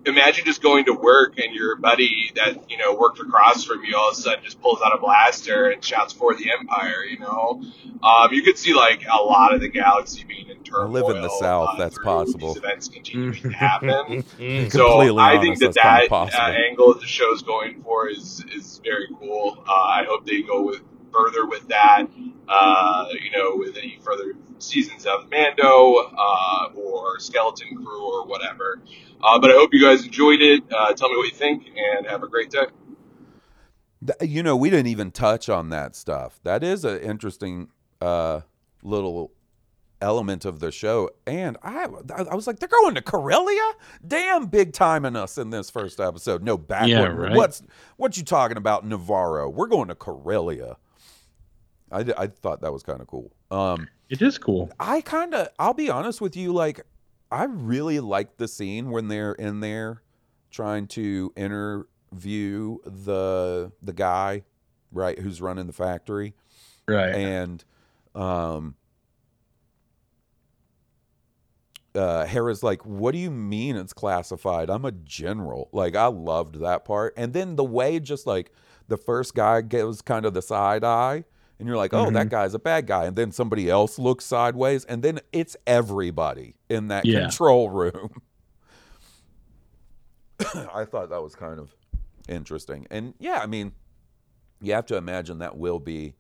[0.07, 3.97] imagine just going to work and your buddy that you know worked across from you
[3.97, 7.05] all of a sudden just pulls out a blaster and shouts for the Empire.
[7.05, 7.63] You know,
[8.03, 10.89] um, you could see like a lot of the galaxy being in I turmoil.
[11.07, 11.71] live in the South.
[11.73, 12.49] uh, that's possible.
[12.55, 14.23] These events continuing to happen.
[14.25, 18.45] So completely I honest, think that that uh, angle that the show's going for is
[18.55, 19.63] is very cool.
[19.69, 20.81] Uh, I hope they go with
[21.19, 22.07] further with that.
[22.49, 28.81] Uh, you know, with any further seasons of Mando uh, or Skeleton Crew or whatever.
[29.23, 30.63] Uh, but I hope you guys enjoyed it.
[30.71, 32.67] Uh, tell me what you think and have a great day.
[34.23, 36.41] You know, we didn't even touch on that stuff.
[36.45, 37.69] That is an interesting
[38.01, 38.41] uh,
[38.83, 39.33] little
[40.01, 41.11] element of the show.
[41.27, 43.73] And I, I was like, they're going to Corellia?
[44.07, 46.43] Damn, big timing us in this first episode.
[46.43, 46.89] No backward.
[46.89, 47.37] Yeah, right.
[47.37, 47.63] What's
[47.97, 49.53] what you talking about, Nevarro?
[49.53, 50.77] We're going to Corellia.
[51.91, 53.33] I, I thought that was kind of cool.
[53.51, 54.71] Um, It is cool.
[54.79, 56.81] I kind of, I'll be honest with you, like,
[57.31, 60.03] I really like the scene when they're in there
[60.51, 64.45] trying to interview the the guy,
[64.93, 66.35] right, who's running the factory.
[66.87, 67.15] Right.
[67.15, 67.65] And
[68.15, 68.75] um
[71.95, 74.71] uh, Hera's like, "What do you mean it's classified?
[74.71, 78.53] I'm a general." Like, I loved that part, and then the way just like
[78.87, 81.25] the first guy gives kind of the side eye,
[81.59, 82.31] and you're like, "Oh, that Mhm.
[82.31, 86.89] guy's a bad guy," and then somebody else looks sideways, and then it's everybody in
[86.89, 87.23] that Yeah.
[87.23, 88.11] control room.
[90.73, 91.75] I thought that was kind of
[92.29, 93.73] interesting, and yeah, I mean,
[94.61, 96.15] you have to imagine that will be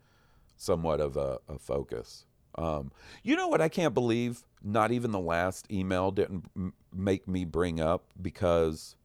[0.56, 2.24] somewhat of a, a focus.
[2.56, 2.90] Um,
[3.22, 3.60] you know what?
[3.60, 8.96] I can't believe not even the last email didn't m- make me bring up because,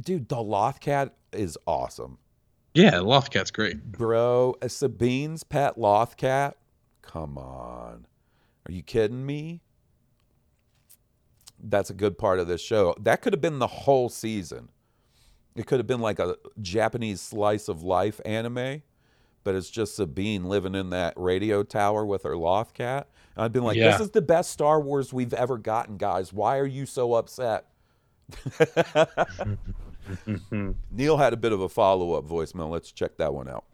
[0.00, 2.16] dude, the Lothcat is awesome,
[2.74, 3.82] Yeah, Lothcat's great.
[3.92, 4.54] bro.
[4.62, 6.54] A Sabine's pet Lothcat.
[7.02, 8.06] Come on,
[8.66, 9.60] are you kidding me?
[11.64, 12.94] That's a good part of this show.
[13.00, 14.68] That could have been the whole season.
[15.54, 18.82] It could have been like a Japanese slice of life anime,
[19.44, 23.04] but it's just Sabine living in that radio tower with her Lothcat.
[23.36, 23.90] And I'd been like, Yeah.
[23.92, 26.32] this is the best Star Wars we've ever gotten, guys.
[26.32, 27.66] Why are you so upset?
[30.90, 32.70] Neil had a bit of a follow up voicemail.
[32.70, 33.64] Let's check that one out.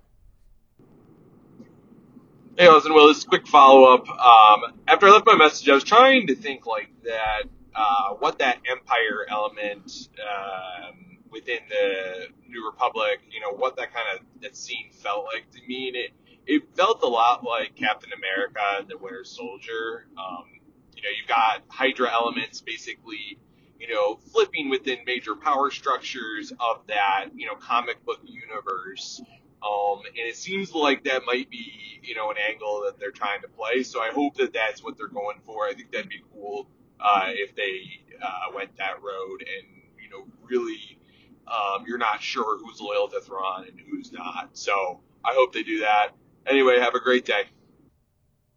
[2.59, 4.09] Hey, Austin Will, this is a quick follow up.
[4.09, 8.41] Um, after I left my message, I was trying to think like that, uh, what
[8.41, 14.57] that Empire element um, within the New Republic, you know, what that kind of that
[14.57, 16.11] scene felt like to me, and it
[16.49, 20.07] it felt a lot like Captain America and the Winter Soldier.
[20.19, 20.59] Um,
[20.97, 23.39] you know, you've got Hydra elements basically,
[23.79, 29.21] you know, flipping within major power structures of that, you know, comic book universe.
[29.63, 33.43] Um, and it seems like that might be, you know, an angle that they're trying
[33.43, 33.83] to play.
[33.83, 35.67] So I hope that that's what they're going for.
[35.67, 36.69] I think that'd be cool
[37.01, 37.83] uh, if they
[38.23, 40.99] uh, went that road and, you know, really,
[41.47, 44.51] um, you're not sure who's loyal to Thrawn and who's not.
[44.53, 46.11] So I hope they do that.
[46.47, 47.43] Anyway, have a great day.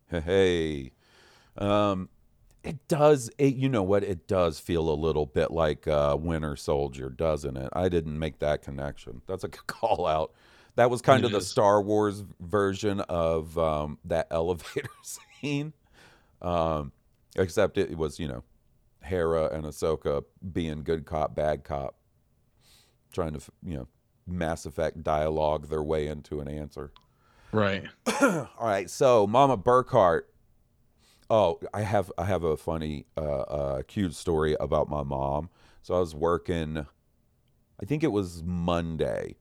[0.09, 0.91] Hey,
[1.57, 2.09] um,
[2.64, 3.30] it does.
[3.38, 4.03] It, you know what?
[4.03, 7.70] It does feel a little bit like uh, Winter Soldier, doesn't it?
[7.74, 9.22] I didn't make that connection.
[9.28, 10.34] That's a call out.
[10.76, 11.41] That was kind It of the.
[11.41, 15.74] Star Wars version of um, that elevator scene,
[16.41, 16.91] um,
[17.36, 18.43] except it was you know
[19.03, 21.95] Hera and Ahsoka being good cop, bad cop,
[23.12, 23.88] trying to you know
[24.28, 26.91] Mass Effect dialogue their way into an answer.
[27.51, 27.84] Right.
[28.22, 30.22] All right, so Mama Burkhart.
[31.32, 35.49] Oh, I have I have a funny, uh, uh, cute story about my mom.
[35.82, 36.86] So I was working,
[37.82, 39.38] I think it was Monday,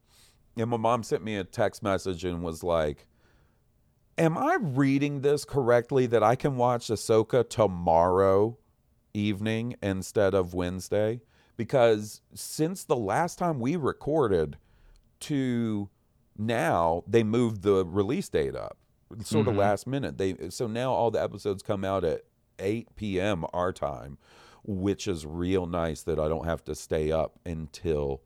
[0.55, 3.07] and my mom sent me a text message and was like,
[4.17, 8.57] "Am I reading this correctly that I can watch Ahsoka tomorrow
[9.13, 11.19] evening instead of Wednesday?
[11.57, 14.57] Because since the last time we recorded
[15.21, 15.89] to
[16.37, 18.77] now they moved the release date up
[19.23, 19.57] sort of Mhm.
[19.57, 22.23] last minute they so now all the episodes come out at
[22.59, 24.17] 8 p.m our time
[24.63, 28.21] which is real nice that i don't have to stay up until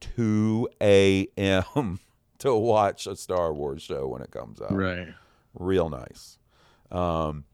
[0.00, 1.98] 2 a.m
[2.38, 5.08] to watch a star wars show when it comes out Right.
[5.54, 6.38] real nice
[6.90, 7.44] um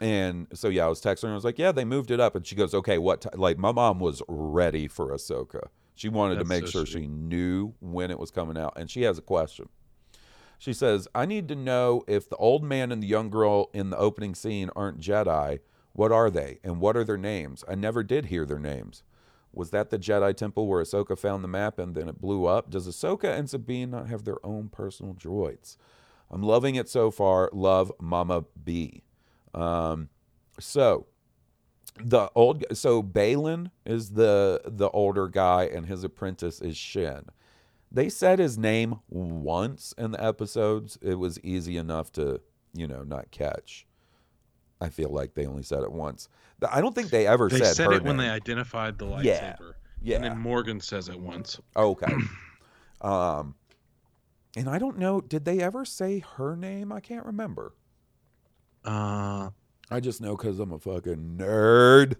[0.00, 1.30] and so yeah, I was texting her.
[1.30, 3.30] I was like, "Yeah, they moved it up." And she goes, "Okay, what?" T-?
[3.34, 5.68] Like my mom was ready for Ahsoka.
[5.94, 7.04] She wanted to make so sure sweet.
[7.04, 9.70] she knew when it was coming out, and she has a question.
[10.58, 13.90] She says, "I need to know if the old man and the young girl in
[13.90, 15.60] the opening scene aren't Jedi.
[15.92, 17.64] What are they, and what are their names?
[17.68, 19.02] I never did hear their names.
[19.52, 22.70] Was that the Jedi temple where Ahsoka found the map and then it blew up?
[22.70, 25.78] Does Ahsoka and Sabine not have their own personal droids?
[26.30, 27.48] I'm loving it so far.
[27.52, 29.02] Love, Mama B."
[29.54, 30.10] Um,
[30.58, 31.06] so
[31.98, 37.26] the old so Baylan is the the older guy and his apprentice is Shin.
[37.96, 40.98] They said his name once in the episodes.
[41.00, 42.42] It was easy enough to,
[42.74, 43.86] you know, not catch.
[44.82, 46.28] I feel like they only said it once.
[46.70, 49.24] I don't think they ever They said, said it when they identified the lightsaber.
[49.24, 49.56] Yeah.
[50.02, 50.16] Yeah.
[50.16, 51.58] And then Morgan says it once.
[51.74, 52.12] Okay.
[53.00, 53.54] um
[54.58, 56.92] and I don't know, did they ever say her name?
[56.92, 57.72] I can't remember.
[58.84, 59.50] Uh,
[59.90, 62.16] I just know cuz I'm a fucking nerd.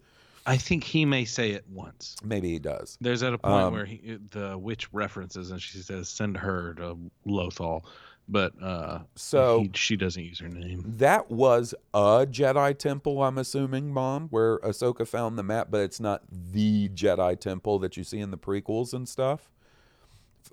[0.47, 2.17] I think he may say it once.
[2.23, 2.97] Maybe he does.
[3.01, 6.75] There's at a point Um, where he, the witch references and she says, "Send her
[6.75, 6.97] to
[7.27, 7.83] Lothal,"
[8.29, 10.85] but uh, So- he, she doesn't use her name.
[10.87, 15.99] That was a Jedi temple, I'm assuming, Mom, where Ahsoka found the map, but it's
[16.01, 19.51] not the Jedi temple that you see in the prequels and stuff.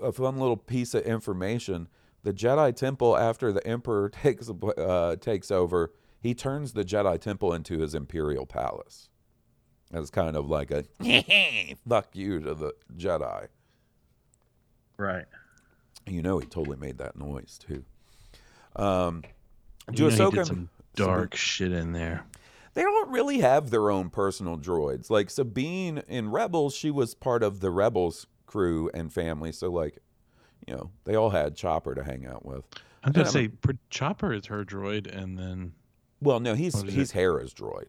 [0.02, 1.88] A fun little piece of information:
[2.24, 7.53] the Jedi temple, after the Emperor takes uh, takes over, he turns the Jedi temple
[7.53, 9.10] into his imperial palace.
[9.94, 10.84] As kind of like a
[11.88, 13.48] fuck you to the Jedi.
[14.98, 15.26] Right.
[16.07, 17.84] You know, he totally made that noise too.
[18.76, 19.24] Um,
[19.91, 22.26] You he Ahsoka some dark shit in there.
[22.74, 25.10] they don't really have their own personal droids.
[25.10, 29.52] Like Sabine in Rebels, she was part of the Rebels crew and family.
[29.52, 29.99] So like,
[30.68, 32.64] you know, they all had Chopper to hang out with.
[33.03, 35.74] I'm gonna And say Pr- Chopper is her droid, and then
[36.22, 37.14] Well, no, he's he's it?
[37.14, 37.88] Hera's droid,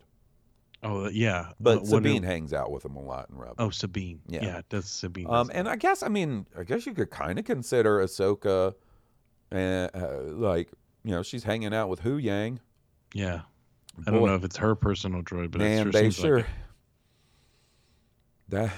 [0.84, 3.56] oh yeah, but uh, what Sabine do- hangs out with him a lot in Rebels.
[3.58, 4.20] Oh, Sabine.
[4.28, 4.44] Yeah.
[4.44, 5.26] Yeah, that's Sabine.
[5.28, 8.74] Um, does and I guess I mean I guess you could kind of consider Ahsoka,
[9.52, 10.70] uh, uh, like
[11.04, 12.58] you know she's hanging out with Huyang.
[13.12, 13.40] Yeah.
[14.06, 14.26] I don't Boy.
[14.26, 16.50] know if it's her personal droid, but it Man, sure they seems sure like it.
[18.48, 18.72] that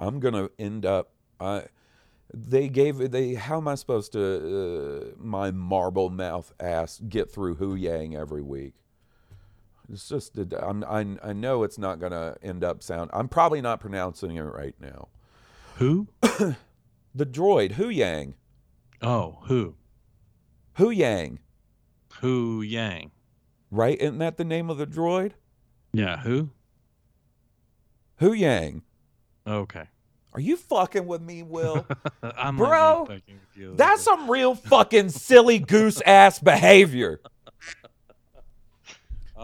[0.00, 1.10] I'm gonna end up.
[1.40, 1.64] I
[2.32, 7.56] they gave they how am I supposed to uh, my marble mouth ass get through
[7.56, 8.74] Huyang every week?
[9.92, 13.10] It's just I'm, I I know it's not gonna end up sound.
[13.12, 15.08] I'm probably not pronouncing it right now.
[15.76, 16.08] Who?
[16.22, 18.34] the droid Huyang.
[19.02, 19.74] Oh, who?
[20.78, 21.38] Huyang.
[22.20, 23.10] Hu Yang.
[23.70, 24.00] Right?
[24.00, 25.32] Isn't that the name of the droid?
[25.92, 26.50] Yeah, who?
[28.20, 28.82] Huyang.
[29.46, 29.88] Okay.
[30.32, 31.86] Are you fucking with me, Will?
[32.22, 33.78] I'm Bro, not being fucking confused.
[33.78, 37.20] That's some real fucking silly goose ass behavior.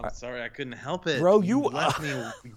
[0.05, 1.21] I'm sorry, I couldn't help it.
[1.21, 2.13] Bro, you- left me.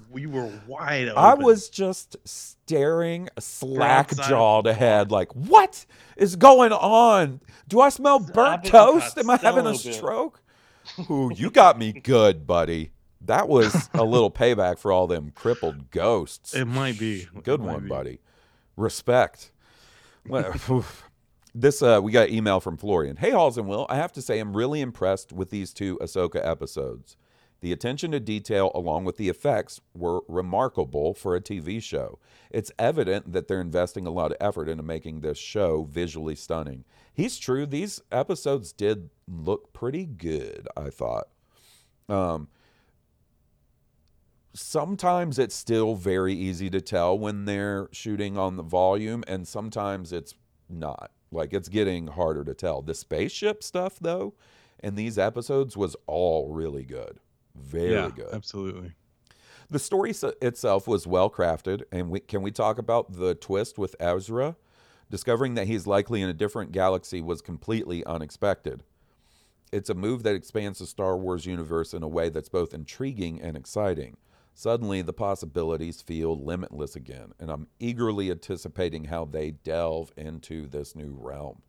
[0.09, 1.17] We were wide open.
[1.23, 5.85] I was just staring slack jawed ahead, like, what
[6.17, 7.41] is going on?
[7.67, 9.17] Do I smell burnt toast?
[9.17, 10.41] Am I having a stroke?
[11.09, 12.91] Ooh, you got me good, buddy.
[13.21, 16.53] That was a little payback for all them crippled ghosts.
[16.53, 17.27] It might be.
[17.43, 17.89] Good might one, be.
[17.89, 18.19] buddy.
[18.75, 19.51] Respect.
[20.27, 20.53] Well,
[21.55, 23.17] this uh, we got email from Florian.
[23.17, 23.85] Hey, Halls and Will.
[23.89, 27.15] I have to say I'm really impressed with these two Ahsoka episodes.
[27.63, 32.19] The attention to detail, along with the effects, were remarkable for a TV show.
[32.51, 36.83] It's evident that they're investing a lot of effort into making this show visually stunning.
[37.13, 40.67] He's true; these episodes did look pretty good.
[40.75, 41.29] I thought.
[42.09, 42.49] Um,
[44.53, 50.11] sometimes it's still very easy to tell when they're shooting on the volume and sometimes
[50.11, 50.35] it's
[50.67, 54.33] not like it's getting harder to tell the spaceship stuff though
[54.83, 57.19] in these episodes was all really good
[57.55, 58.93] very yeah, good Absolutely.
[59.69, 63.95] the story itself was well crafted, and we, can we talk about the twist with
[63.99, 64.55] Ezra?
[65.09, 68.83] Discovering that he's likely in a different galaxy was completely unexpected.
[69.71, 73.41] It's a move that expands the Star Wars universe in a way that's both intriguing
[73.41, 74.17] and exciting.
[74.55, 80.95] Suddenly, the possibilities feel limitless again, and I'm eagerly anticipating how they delve into this
[80.95, 81.63] new realm.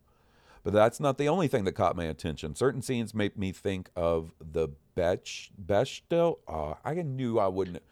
[0.65, 2.55] But that's not the only thing that caught my attention.
[2.57, 6.39] Certain scenes make me think of the Bech Bechdel.
[6.49, 7.83] Uh, I knew I wouldn't.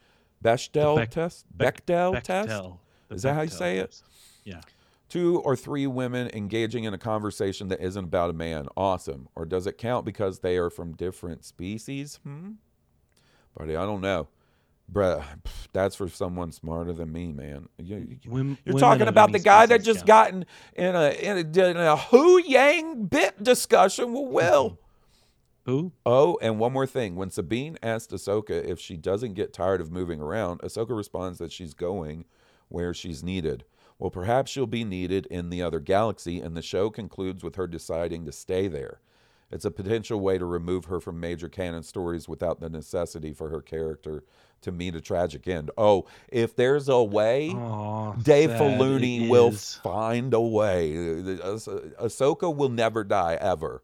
[0.42, 1.46] Bechdel test.
[1.56, 2.48] Beck- Bechdel test.
[2.48, 2.78] Bechdel.
[3.10, 4.02] Is that how you say it?
[4.44, 4.62] Yeah.
[5.10, 8.66] Two or three women engaging in a conversation that isn't about a man.
[8.74, 9.28] Awesome.
[9.36, 12.18] Or does it count because they are from different species?
[12.24, 12.52] Hmm.
[13.56, 14.28] Buddy, I don't know.
[14.90, 15.24] Bruh,
[15.72, 17.68] that's for someone smarter than me, man.
[17.78, 18.18] You,
[18.64, 20.06] you're talking about the guy that just count.
[20.06, 24.78] gotten in a in a, in a Huyang bit discussion with Will.
[25.64, 25.92] Who?
[26.04, 27.14] Oh, and one more thing.
[27.14, 31.52] When Sabine asked Ahsoka if she doesn't get tired of moving around, Ahsoka responds that
[31.52, 32.24] she's going
[32.68, 33.64] where she's needed.
[33.98, 37.68] Well, perhaps she'll be needed in the other galaxy, and the show concludes with her
[37.68, 39.00] deciding to stay there.
[39.52, 43.50] It's a potential way to remove her from major canon stories without the necessity for
[43.50, 44.24] her character
[44.62, 45.70] to meet a tragic end.
[45.76, 50.96] Oh, if there's a way, Aw, Dave Filoni will find a way.
[50.96, 51.58] Ah-
[52.04, 53.82] Ahsoka will never die ever.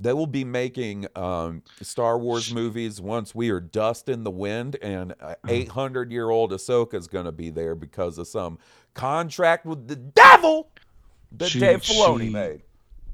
[0.00, 4.76] They will be making um, Star Wars movies once we are dust in the wind,
[4.80, 5.34] and Uh-huh.
[5.48, 8.58] 800 year old Ahsoka is going to be there because of some
[8.94, 10.70] contract with the devil
[11.32, 12.62] that She- Dave Filoni she- made.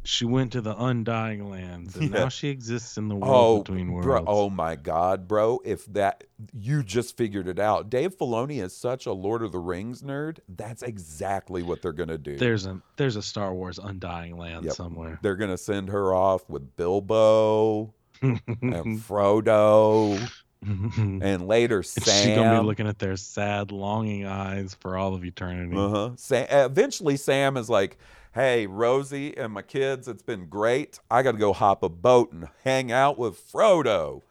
[0.07, 2.21] She went to the undying lands, and Yeah.
[2.25, 4.07] now she exists in the world Oh, between worlds.
[4.07, 5.61] bro, oh my God, bro!
[5.65, 9.59] If that you just figured it out, Dave Filoni is such a Lord of the
[9.59, 10.41] Rings nerd.
[10.49, 12.37] That's exactly what they're gonna do.
[12.37, 14.75] There's a there's a Star Wars undying land Yep.
[14.75, 15.19] somewhere.
[15.23, 20.21] They're gonna send her off with Bilbo and Frodo,
[20.97, 22.27] and later Sam.
[22.27, 25.77] She's gonna be looking at their sad, longing eyes for all of eternity.
[25.77, 26.11] Uh huh.
[26.17, 27.99] Sam, eventually, Sam is like,
[28.33, 30.99] "Hey, Rosie and my kids, it's been great.
[31.11, 34.23] I got to go hop a boat and hang out with Frodo."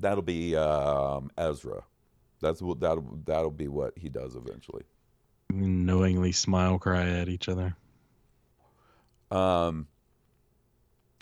[0.00, 1.84] That'll be um, Ezra.
[2.40, 4.82] That's what that'll that'll be what he does eventually.
[5.50, 7.76] Knowingly smile, cry at each other.
[9.30, 9.86] Um.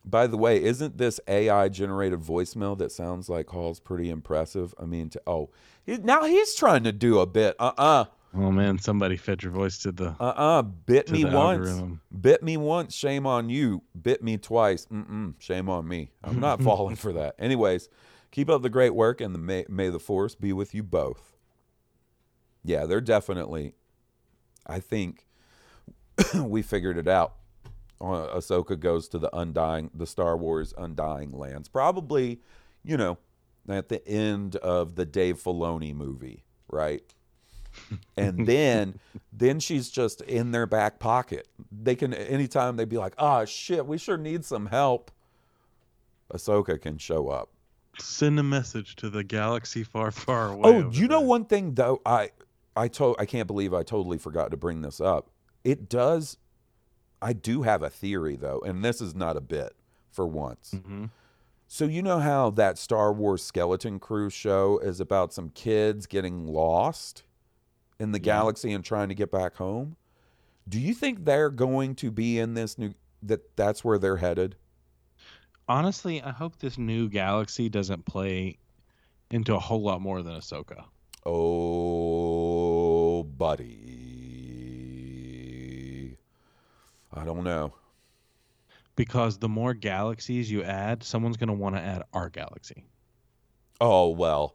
[0.04, 4.74] By the way, isn't this AI generated voicemail that sounds like Hall's pretty impressive?
[4.78, 5.50] I mean, to, oh,
[5.84, 7.54] he, now he's trying to do a bit.
[7.58, 8.04] Uh uh
[8.34, 10.16] Oh man, somebody fed your voice to the.
[10.18, 11.68] Uh uh Bit me once.
[11.68, 12.00] algorithm.
[12.18, 12.94] Bit me once.
[12.94, 13.82] Shame on you.
[14.00, 14.86] bit me twice.
[14.86, 16.10] Mm-mm, shame on me.
[16.24, 17.34] I'm not falling for that.
[17.38, 17.88] Anyways,
[18.30, 21.36] keep up the great work, and the may, may the force be with you both.
[22.64, 23.74] Yeah, they're definitely.
[24.66, 25.26] I think
[26.34, 27.34] we figured it out.
[28.02, 31.68] Uh, Ahsoka goes to the undying, the Star Wars undying lands.
[31.68, 32.40] Probably,
[32.82, 33.18] you know,
[33.68, 37.02] at the end of the Dave Filoni movie, right?
[38.16, 38.98] and then
[39.32, 41.48] then she's just in their back pocket.
[41.70, 45.10] They can anytime they'd be like, "Ah, shit, we sure need some help."
[46.32, 47.50] Ahsoka can show up.
[47.98, 50.62] Send a message to the galaxy far, far away.
[50.64, 52.30] Oh, you know one thing though, I
[52.76, 55.30] I told I can't believe I totally forgot to bring this up.
[55.64, 56.38] It does
[57.22, 59.74] I do have a theory though, and this is not a bit
[60.10, 60.72] for once.
[60.74, 61.06] Mm-hmm.
[61.68, 66.46] So you know how that Star Wars Skeleton Crew show is about some kids getting
[66.46, 67.22] lost
[67.98, 68.24] in the Yeah.
[68.24, 69.96] galaxy and trying to get back home?
[70.68, 72.92] Do you think they're going to be in this new
[73.22, 74.56] that that's where they're headed?
[75.68, 78.58] Honestly, I hope this new galaxy doesn't play
[79.30, 80.84] into a whole lot more than Ahsoka.
[81.24, 84.01] Oh, buddy.
[87.14, 87.72] I don't know.
[88.97, 92.84] Because the more galaxies you add, someone's going to want to add our galaxy.
[93.80, 94.55] Oh, well,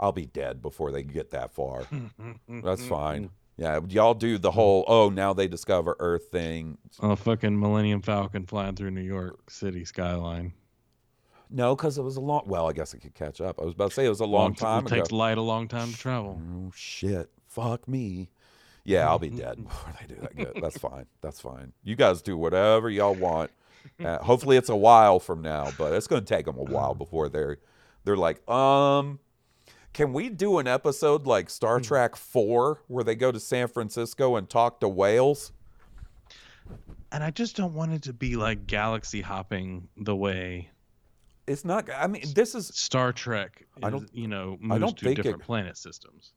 [0.00, 1.84] I'll be dead before they get that far.
[2.48, 3.30] That's fine.
[3.56, 6.76] Yeah, y'all do the whole, oh, now they discover Earth thing.
[7.00, 10.52] A fucking Millennium Falcon flying through New York City skyline.
[11.50, 13.60] No, because it was a long, well, I guess it could catch up.
[13.60, 15.16] I was about to say it was a long, time It takes ago.
[15.16, 16.42] light a long time to travel.
[16.42, 17.30] Oh, shit.
[17.46, 18.28] Fuck me.
[18.84, 20.36] Yeah, I'll be dead before they do that.
[20.36, 20.62] Good.
[20.62, 21.06] That's fine.
[21.22, 21.72] That's fine.
[21.82, 23.50] You guys do whatever y'all want.
[24.02, 26.94] Uh, hopefully, it's a while from now, but it's going to take them a while
[26.94, 27.58] before they're
[28.04, 29.18] they're like, um,
[29.92, 34.36] can we do an episode like Star Trek Four where they go to San Francisco
[34.36, 35.52] and talk to whales?
[37.12, 40.70] And I just don't want it to be like galaxy hopping the way
[41.46, 41.88] It's not.
[41.94, 43.66] I mean, this is Star Trek.
[43.82, 46.32] I don't- you know, I don't to think it- planet systems.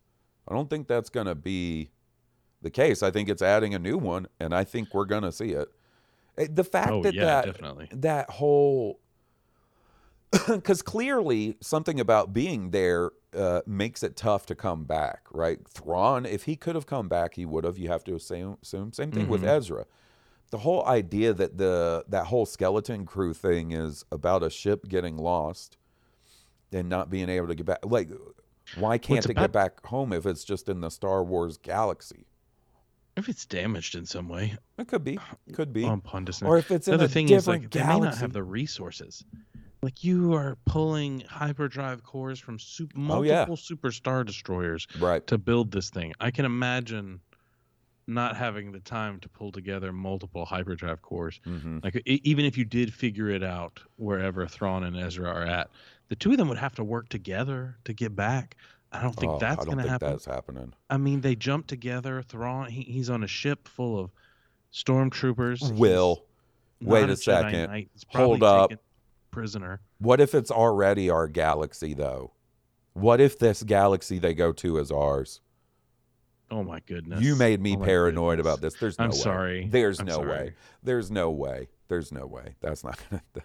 [0.50, 1.90] I don't think that's going to be
[2.62, 3.04] the case.
[3.04, 5.68] I think it's adding a new one, and I think we're going to see it.
[6.38, 7.90] Eh, The fact Oh, that yeah, that definitely.
[7.92, 9.00] that whole
[10.48, 15.60] because clearly something about being there uh, makes it tough to come back, right?
[15.68, 17.78] Thrawn, if he could have come back, he would have.
[17.78, 18.58] You have to assume.
[18.62, 18.92] assume.
[18.94, 19.48] Same thing with Mhm.
[19.58, 19.86] Ezra.
[20.50, 25.18] The whole idea that the that whole skeleton crew thing is about a ship getting
[25.18, 25.78] lost
[26.72, 27.80] and not being able to get back.
[27.86, 28.10] Like,
[28.78, 32.26] why can't it about- get back home if it's just in the Star Wars galaxy?
[33.18, 35.18] If it's damaged in some way, It could be,
[35.54, 36.46] could be, Pondus.
[36.46, 38.44] or if it's the in other a thing is like they may not have the
[38.44, 39.26] resources.
[39.82, 43.56] Like you are pulling hyperdrive cores from sup- multiple Oh, yeah.
[43.56, 45.26] super star destroyers right.
[45.28, 46.14] to build this thing.
[46.20, 47.20] I can imagine
[48.08, 51.40] not having the time to pull together multiple hyperdrive cores.
[51.46, 51.84] Mhm.
[51.84, 55.70] Like even if you did figure it out wherever Thrawn and Ezra are at,
[56.08, 58.56] the two of them would have to work together to get back.
[58.92, 60.10] I don't think Oh, that's I don't going to think happen.
[60.12, 60.74] that's happening.
[60.90, 62.22] I mean, they jump together.
[62.22, 64.12] Thrawn, he, he's on a ship full of
[64.74, 65.60] stormtroopers.
[65.60, 66.24] He's Will,
[66.80, 67.74] not wait a Jedi second.
[67.74, 68.72] He's Hold up.
[69.32, 69.82] Prisoner.
[70.00, 72.32] What if it's already our galaxy, though?
[72.94, 75.42] What if this galaxy they go to is ours?
[76.50, 77.22] Oh my goodness.
[77.22, 78.54] You made me Oh paranoid goodness.
[78.54, 78.74] about this.
[78.76, 79.18] There's no I'm way.
[79.18, 79.68] sorry.
[79.70, 80.28] There's I'm no sorry.
[80.30, 80.54] way.
[80.82, 81.68] There's no way.
[81.90, 82.56] There's no way.
[82.62, 83.22] That's not gonna.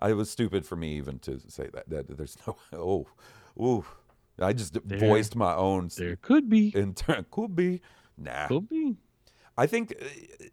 [0.00, 1.88] I was stupid for me even to say that.
[1.88, 2.56] That there's no.
[2.72, 3.06] Oh,
[3.62, 3.84] ooh.
[4.40, 5.88] I just There- voiced my own.
[5.96, 6.72] There could be.
[6.74, 7.80] Inter- could be.
[8.16, 8.46] Nah.
[8.48, 8.96] Could be.
[9.56, 10.44] I think uh,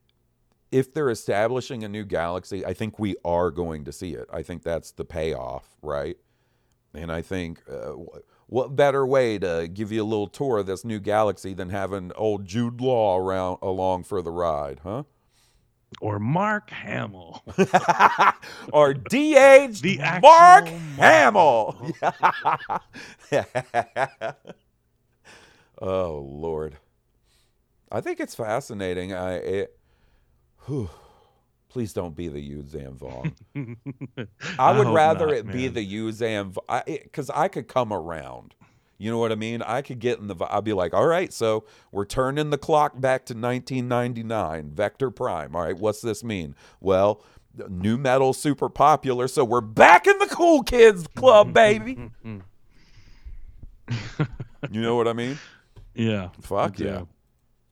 [0.71, 4.27] if they're establishing a new galaxy, I think we are going to see it.
[4.31, 6.17] I think that's the payoff, right?
[6.93, 7.93] And I think uh,
[8.47, 12.11] what better way to give you a little tour of this new galaxy than having
[12.15, 15.03] old Jude Law around along for the ride, huh?
[16.01, 17.43] Or Mark Hamill.
[18.73, 21.91] or DH The Mark actual Hamill.
[25.79, 26.77] oh Lord,
[27.91, 29.13] I think it's fascinating.
[29.13, 29.79] I it,
[30.65, 30.89] whew,
[31.69, 33.33] please don't be the Yuuzhan Vong.
[34.57, 36.53] I would hope rather not, it be the Yu Zam
[36.85, 38.55] because I, could come around.
[38.99, 39.61] You know what I mean?
[39.61, 40.35] I could get in the.
[40.49, 45.55] I'd be like, all right, so we're turning the clock back to 1999, Vector Prime.
[45.55, 46.53] All right, what's this mean?
[46.81, 47.23] Well,
[47.69, 52.11] new metal super popular, so we're back in the cool kids club, baby.
[54.69, 55.39] you know what I mean?
[55.93, 56.29] Yeah.
[56.41, 57.03] Fuck yeah.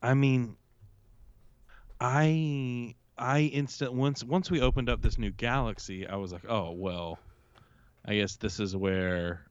[0.02, 0.56] I mean,
[2.00, 6.72] I I instant once once we opened up this new galaxy, I was like, oh
[6.72, 7.20] well,
[8.06, 9.47] I guess this is where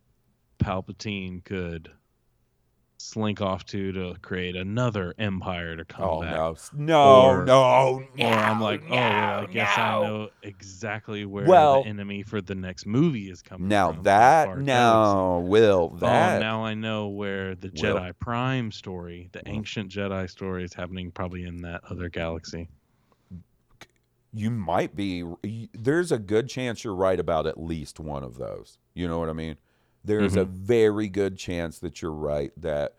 [0.66, 1.90] Palpatine could
[2.98, 6.34] slink off to to create another empire to come Oh back.
[6.34, 11.24] no, no, Or- no, Or I'm like, oh, well, I no, guess I know exactly
[11.26, 14.02] where Well- the enemy for the next movie is coming Now from.
[14.05, 17.97] that now will Oh, that now I know where the Will.
[17.97, 22.68] Jedi Prime story, the ancient Jedi story, is happening probably in that other galaxy.
[24.32, 25.24] you might be
[25.72, 29.30] there's a good chance you're right about at least one of those you know what
[29.30, 29.56] i mean
[30.06, 30.50] there's a Mhm.
[30.50, 32.96] very good chance that you're right that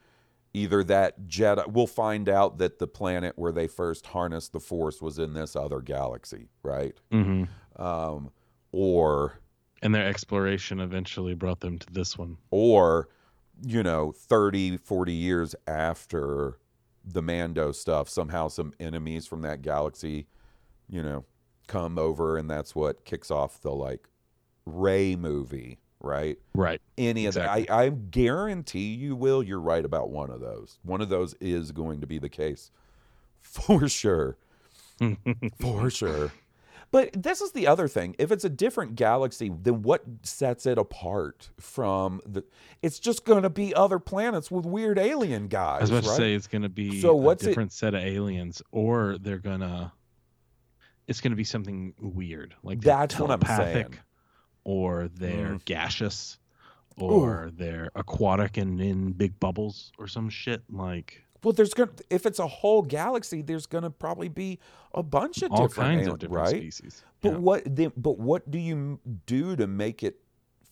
[0.54, 5.02] either that jedi we'll find out that the planet where they first harnessed the force
[5.02, 7.48] was in this other galaxy right Mhm.
[7.78, 8.32] um
[8.72, 9.40] or
[9.82, 12.38] And their exploration eventually brought them to this one.
[12.52, 13.10] or
[13.66, 16.58] you know 30 40 years after
[17.04, 20.28] the mando stuff somehow some enemies from that galaxy
[20.90, 21.26] you know
[21.68, 24.08] come over and that's what kicks off the like
[24.66, 26.82] ray movie right Right.
[26.98, 27.62] any Exactly.
[27.64, 31.10] of that I, I guarantee you will you're right about one of those one of
[31.10, 32.72] those is going to be the case
[33.42, 34.38] for sure
[35.60, 36.32] for sure
[36.90, 40.78] but this is the other thing if it's a different galaxy then what sets it
[40.78, 42.44] apart from the
[42.82, 46.10] it's just going to be other planets with weird alien guys I was about to
[46.16, 49.38] say it's going to be So what's a it- different set of aliens, or they're
[49.40, 49.92] gonna.
[51.08, 53.98] It's going to be something weird, like That's what I'm saying.
[54.68, 55.64] Or they're Mm.
[55.66, 56.38] gaseous,
[56.98, 62.04] or they're aquatic and in big bubbles, or some shit like well there's going to
[62.10, 64.60] if it's a whole galaxy there's going to probably be
[64.94, 67.04] a bunch of all different kinds alien- of different right species.
[67.22, 67.94] But what then?
[67.96, 70.20] But what do you do to make it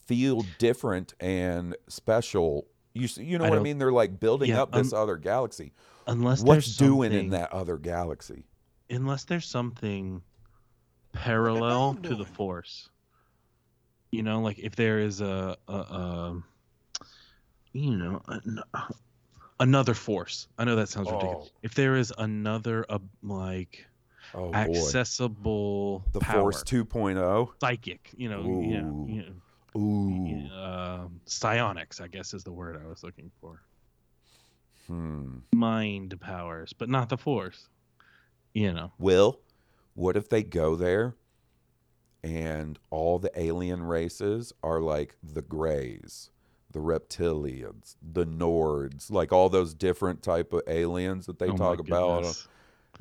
[0.08, 2.68] feel different and special?
[2.94, 3.78] You you know I what I mean?
[3.78, 5.72] They're like building yeah, up this un- other galaxy.
[6.08, 8.44] unless what's doing in that other galaxy?
[8.90, 10.22] unless there's something
[11.14, 12.90] parallel to the force
[14.16, 16.44] you know like if there is a, a, a
[17.74, 18.60] you know an,
[19.60, 20.48] another force.
[20.58, 21.50] I know that sounds ridiculous.
[21.54, 21.60] Oh.
[21.64, 23.86] if there is another uh, like
[24.34, 27.50] Oh boy, accessible the power, Force 2.0.
[27.62, 32.82] psychic you know you know, you know Ooh, uh, psionics i guess is the word
[32.84, 33.62] i was looking for.
[34.88, 35.38] Hmm.
[35.54, 37.68] mind powers but not the force
[38.54, 38.94] you know.
[38.98, 39.42] Will,
[39.96, 41.16] what if they go there
[42.26, 46.32] and all the alien races are like the Greys,
[46.72, 51.80] the reptilians, the Nords, like all those different type of aliens that they Oh talk
[51.80, 52.24] about.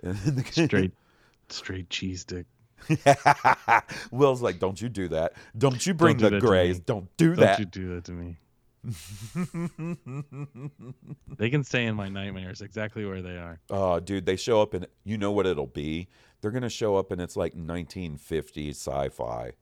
[0.03, 0.27] goodness.
[0.27, 0.93] in the- straight
[1.49, 2.47] straight cheese dick
[4.11, 5.33] Will's like, don't you do that.
[5.57, 6.77] Don't you bring Don't do the that to Greys.
[6.77, 6.83] me.
[6.85, 7.47] Don't do that.
[7.47, 8.37] Don't you do that to me.
[11.39, 13.61] they can stay in my nightmares exactly where they are.
[13.71, 16.09] Oh, dude, they show up and you know what it'll be?
[16.41, 19.53] They're going to show up and it's like 1950s sci fi.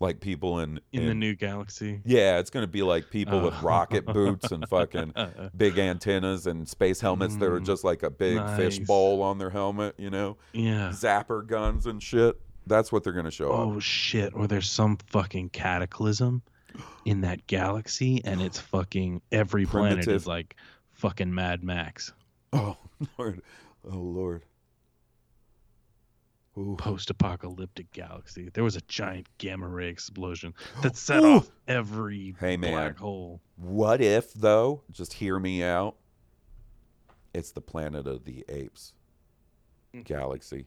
[0.00, 0.80] Like people in.
[0.92, 2.00] In the new galaxy.
[2.04, 3.62] Yeah, it's going to be like people with Oh.
[3.66, 5.14] rocket boots and fucking
[5.56, 8.56] big antennas and space helmets that are Mm, just like a big nice.
[8.56, 10.38] fish bowl on their helmet, you know?
[10.52, 10.88] Yeah.
[10.88, 12.36] Zapper guns and shit.
[12.66, 13.58] That's what they're going to show up.
[13.58, 14.32] Oh shit!
[14.34, 16.42] Or there's some fucking cataclysm
[17.04, 20.14] in that galaxy, and it's fucking every planet Primitive.
[20.14, 20.56] is like
[20.92, 22.12] fucking Mad Max.
[22.52, 22.76] Oh,
[23.18, 23.42] Lord.
[23.90, 24.42] Oh, Lord.
[26.58, 26.76] Ooh.
[26.78, 28.50] Post-apocalyptic galaxy.
[28.52, 31.36] There was a giant gamma ray explosion that set Ooh.
[31.36, 32.72] off every Hey, man.
[32.72, 33.40] black hole.
[33.56, 35.96] What if, though, just hear me out,
[37.32, 38.92] it's the Planet of the Apes
[40.04, 40.66] galaxy.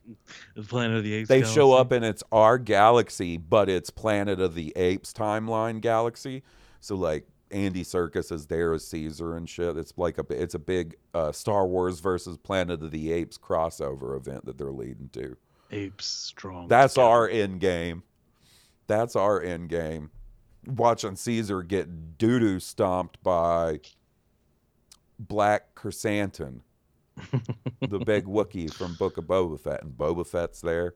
[0.68, 1.30] Planet of the Apes.
[1.30, 6.43] They show up and it's our galaxy, but it's Planet of the Apes timeline galaxy.
[6.80, 9.77] So, like, Andy Serkis is there as Caesar and shit.
[9.77, 14.18] It's like a it's a big uh, Star Wars versus Planet of the Apes crossover
[14.18, 15.38] event that they're leading to.
[15.72, 16.68] apes strong.
[16.68, 18.03] That's our end game.
[18.88, 20.11] That's our end game.
[20.65, 23.80] Watching Caesar get doo doo stomped by
[25.19, 26.61] Black Krrsantan,
[27.81, 30.93] the big Wookiee from Book of Boba Fett, and Boba Fett's there.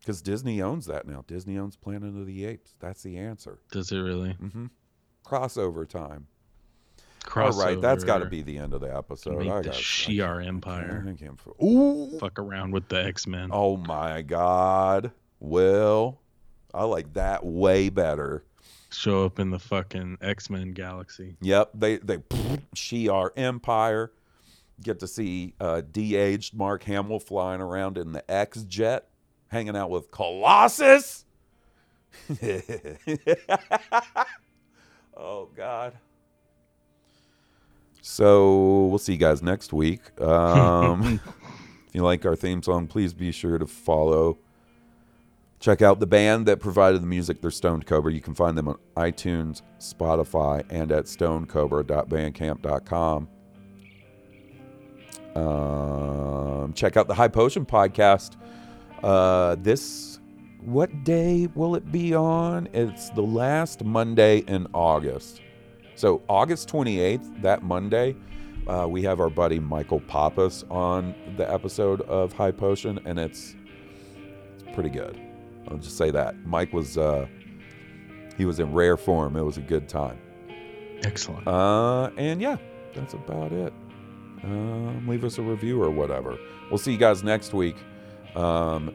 [0.00, 1.24] Because Disney owns that now.
[1.26, 2.74] Disney owns Planet of the Apes.
[2.78, 3.58] That's the answer.
[3.72, 4.32] Does it really?
[4.32, 4.66] hmm
[5.24, 6.26] Crossover time.
[7.34, 9.38] All right, that's got to be the end of the episode.
[9.38, 11.06] Make I the Shi'ar Empire.
[11.08, 11.40] I can't.
[11.62, 12.18] Ooh.
[12.18, 13.48] Fuck around with the X Men.
[13.50, 15.10] Oh my God.
[15.40, 16.20] Will.
[16.74, 18.44] I like that way better.
[18.94, 21.36] Show up in the fucking X Men galaxy.
[21.40, 21.70] Yep.
[21.74, 22.18] They they
[22.74, 24.12] she Shi'ar Empire.
[24.82, 29.08] Get to see uh, de-aged Mark Hamill flying around in the X jet,
[29.48, 31.24] hanging out with Colossus.
[35.16, 35.94] oh God.
[38.02, 40.02] So we'll see you guys next week.
[40.20, 41.20] Um,
[41.88, 44.38] if you like our theme song, please be sure to follow
[45.60, 47.40] Check out the band that provided the music.
[47.40, 48.12] They're Stoned Cobra.
[48.12, 53.28] You can find them on iTunes, Spotify, and at stonedcobra.bandcamp.com.
[55.34, 58.36] Um, check out the High Potion podcast.
[59.02, 60.20] Uh, this,
[60.60, 62.68] what day will it be on?
[62.72, 65.40] It's the last Monday in August.
[65.96, 68.16] So, August 28th, that Monday,
[68.66, 73.54] uh, we have our buddy Michael Pappas on the episode of High Potion, and it's
[74.54, 75.23] it's pretty good.
[75.68, 77.26] I'll just say that Mike was uh,
[78.36, 79.36] he was in rare form.
[79.36, 80.18] It was a good time.
[81.02, 81.46] Excellent.
[81.46, 82.56] Uh, and yeah,
[82.94, 83.72] that's about it.
[84.42, 86.36] Um, leave us a review or whatever.
[86.70, 87.76] We'll see you guys next week.
[88.34, 88.94] Um,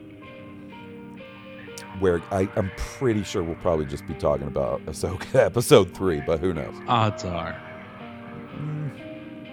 [1.99, 6.39] where I, I'm pretty sure we'll probably just be talking about Ahsoka episode three, but
[6.39, 6.75] who knows?
[6.87, 7.59] Odds are.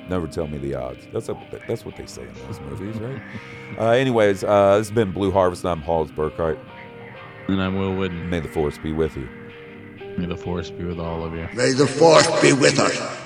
[0.09, 1.05] Never tell me the odds.
[1.13, 1.37] That's a,
[1.67, 3.21] that's what they say in those movies, right?
[3.79, 5.65] uh, anyways, uh, this has been Blue Harvest.
[5.65, 6.59] I'm Halls Burkhart.
[7.49, 8.29] And I'm Will Wooden.
[8.29, 9.29] May the force be with you.
[10.19, 11.49] May the force be with all of you.
[11.55, 13.26] May the force be with us.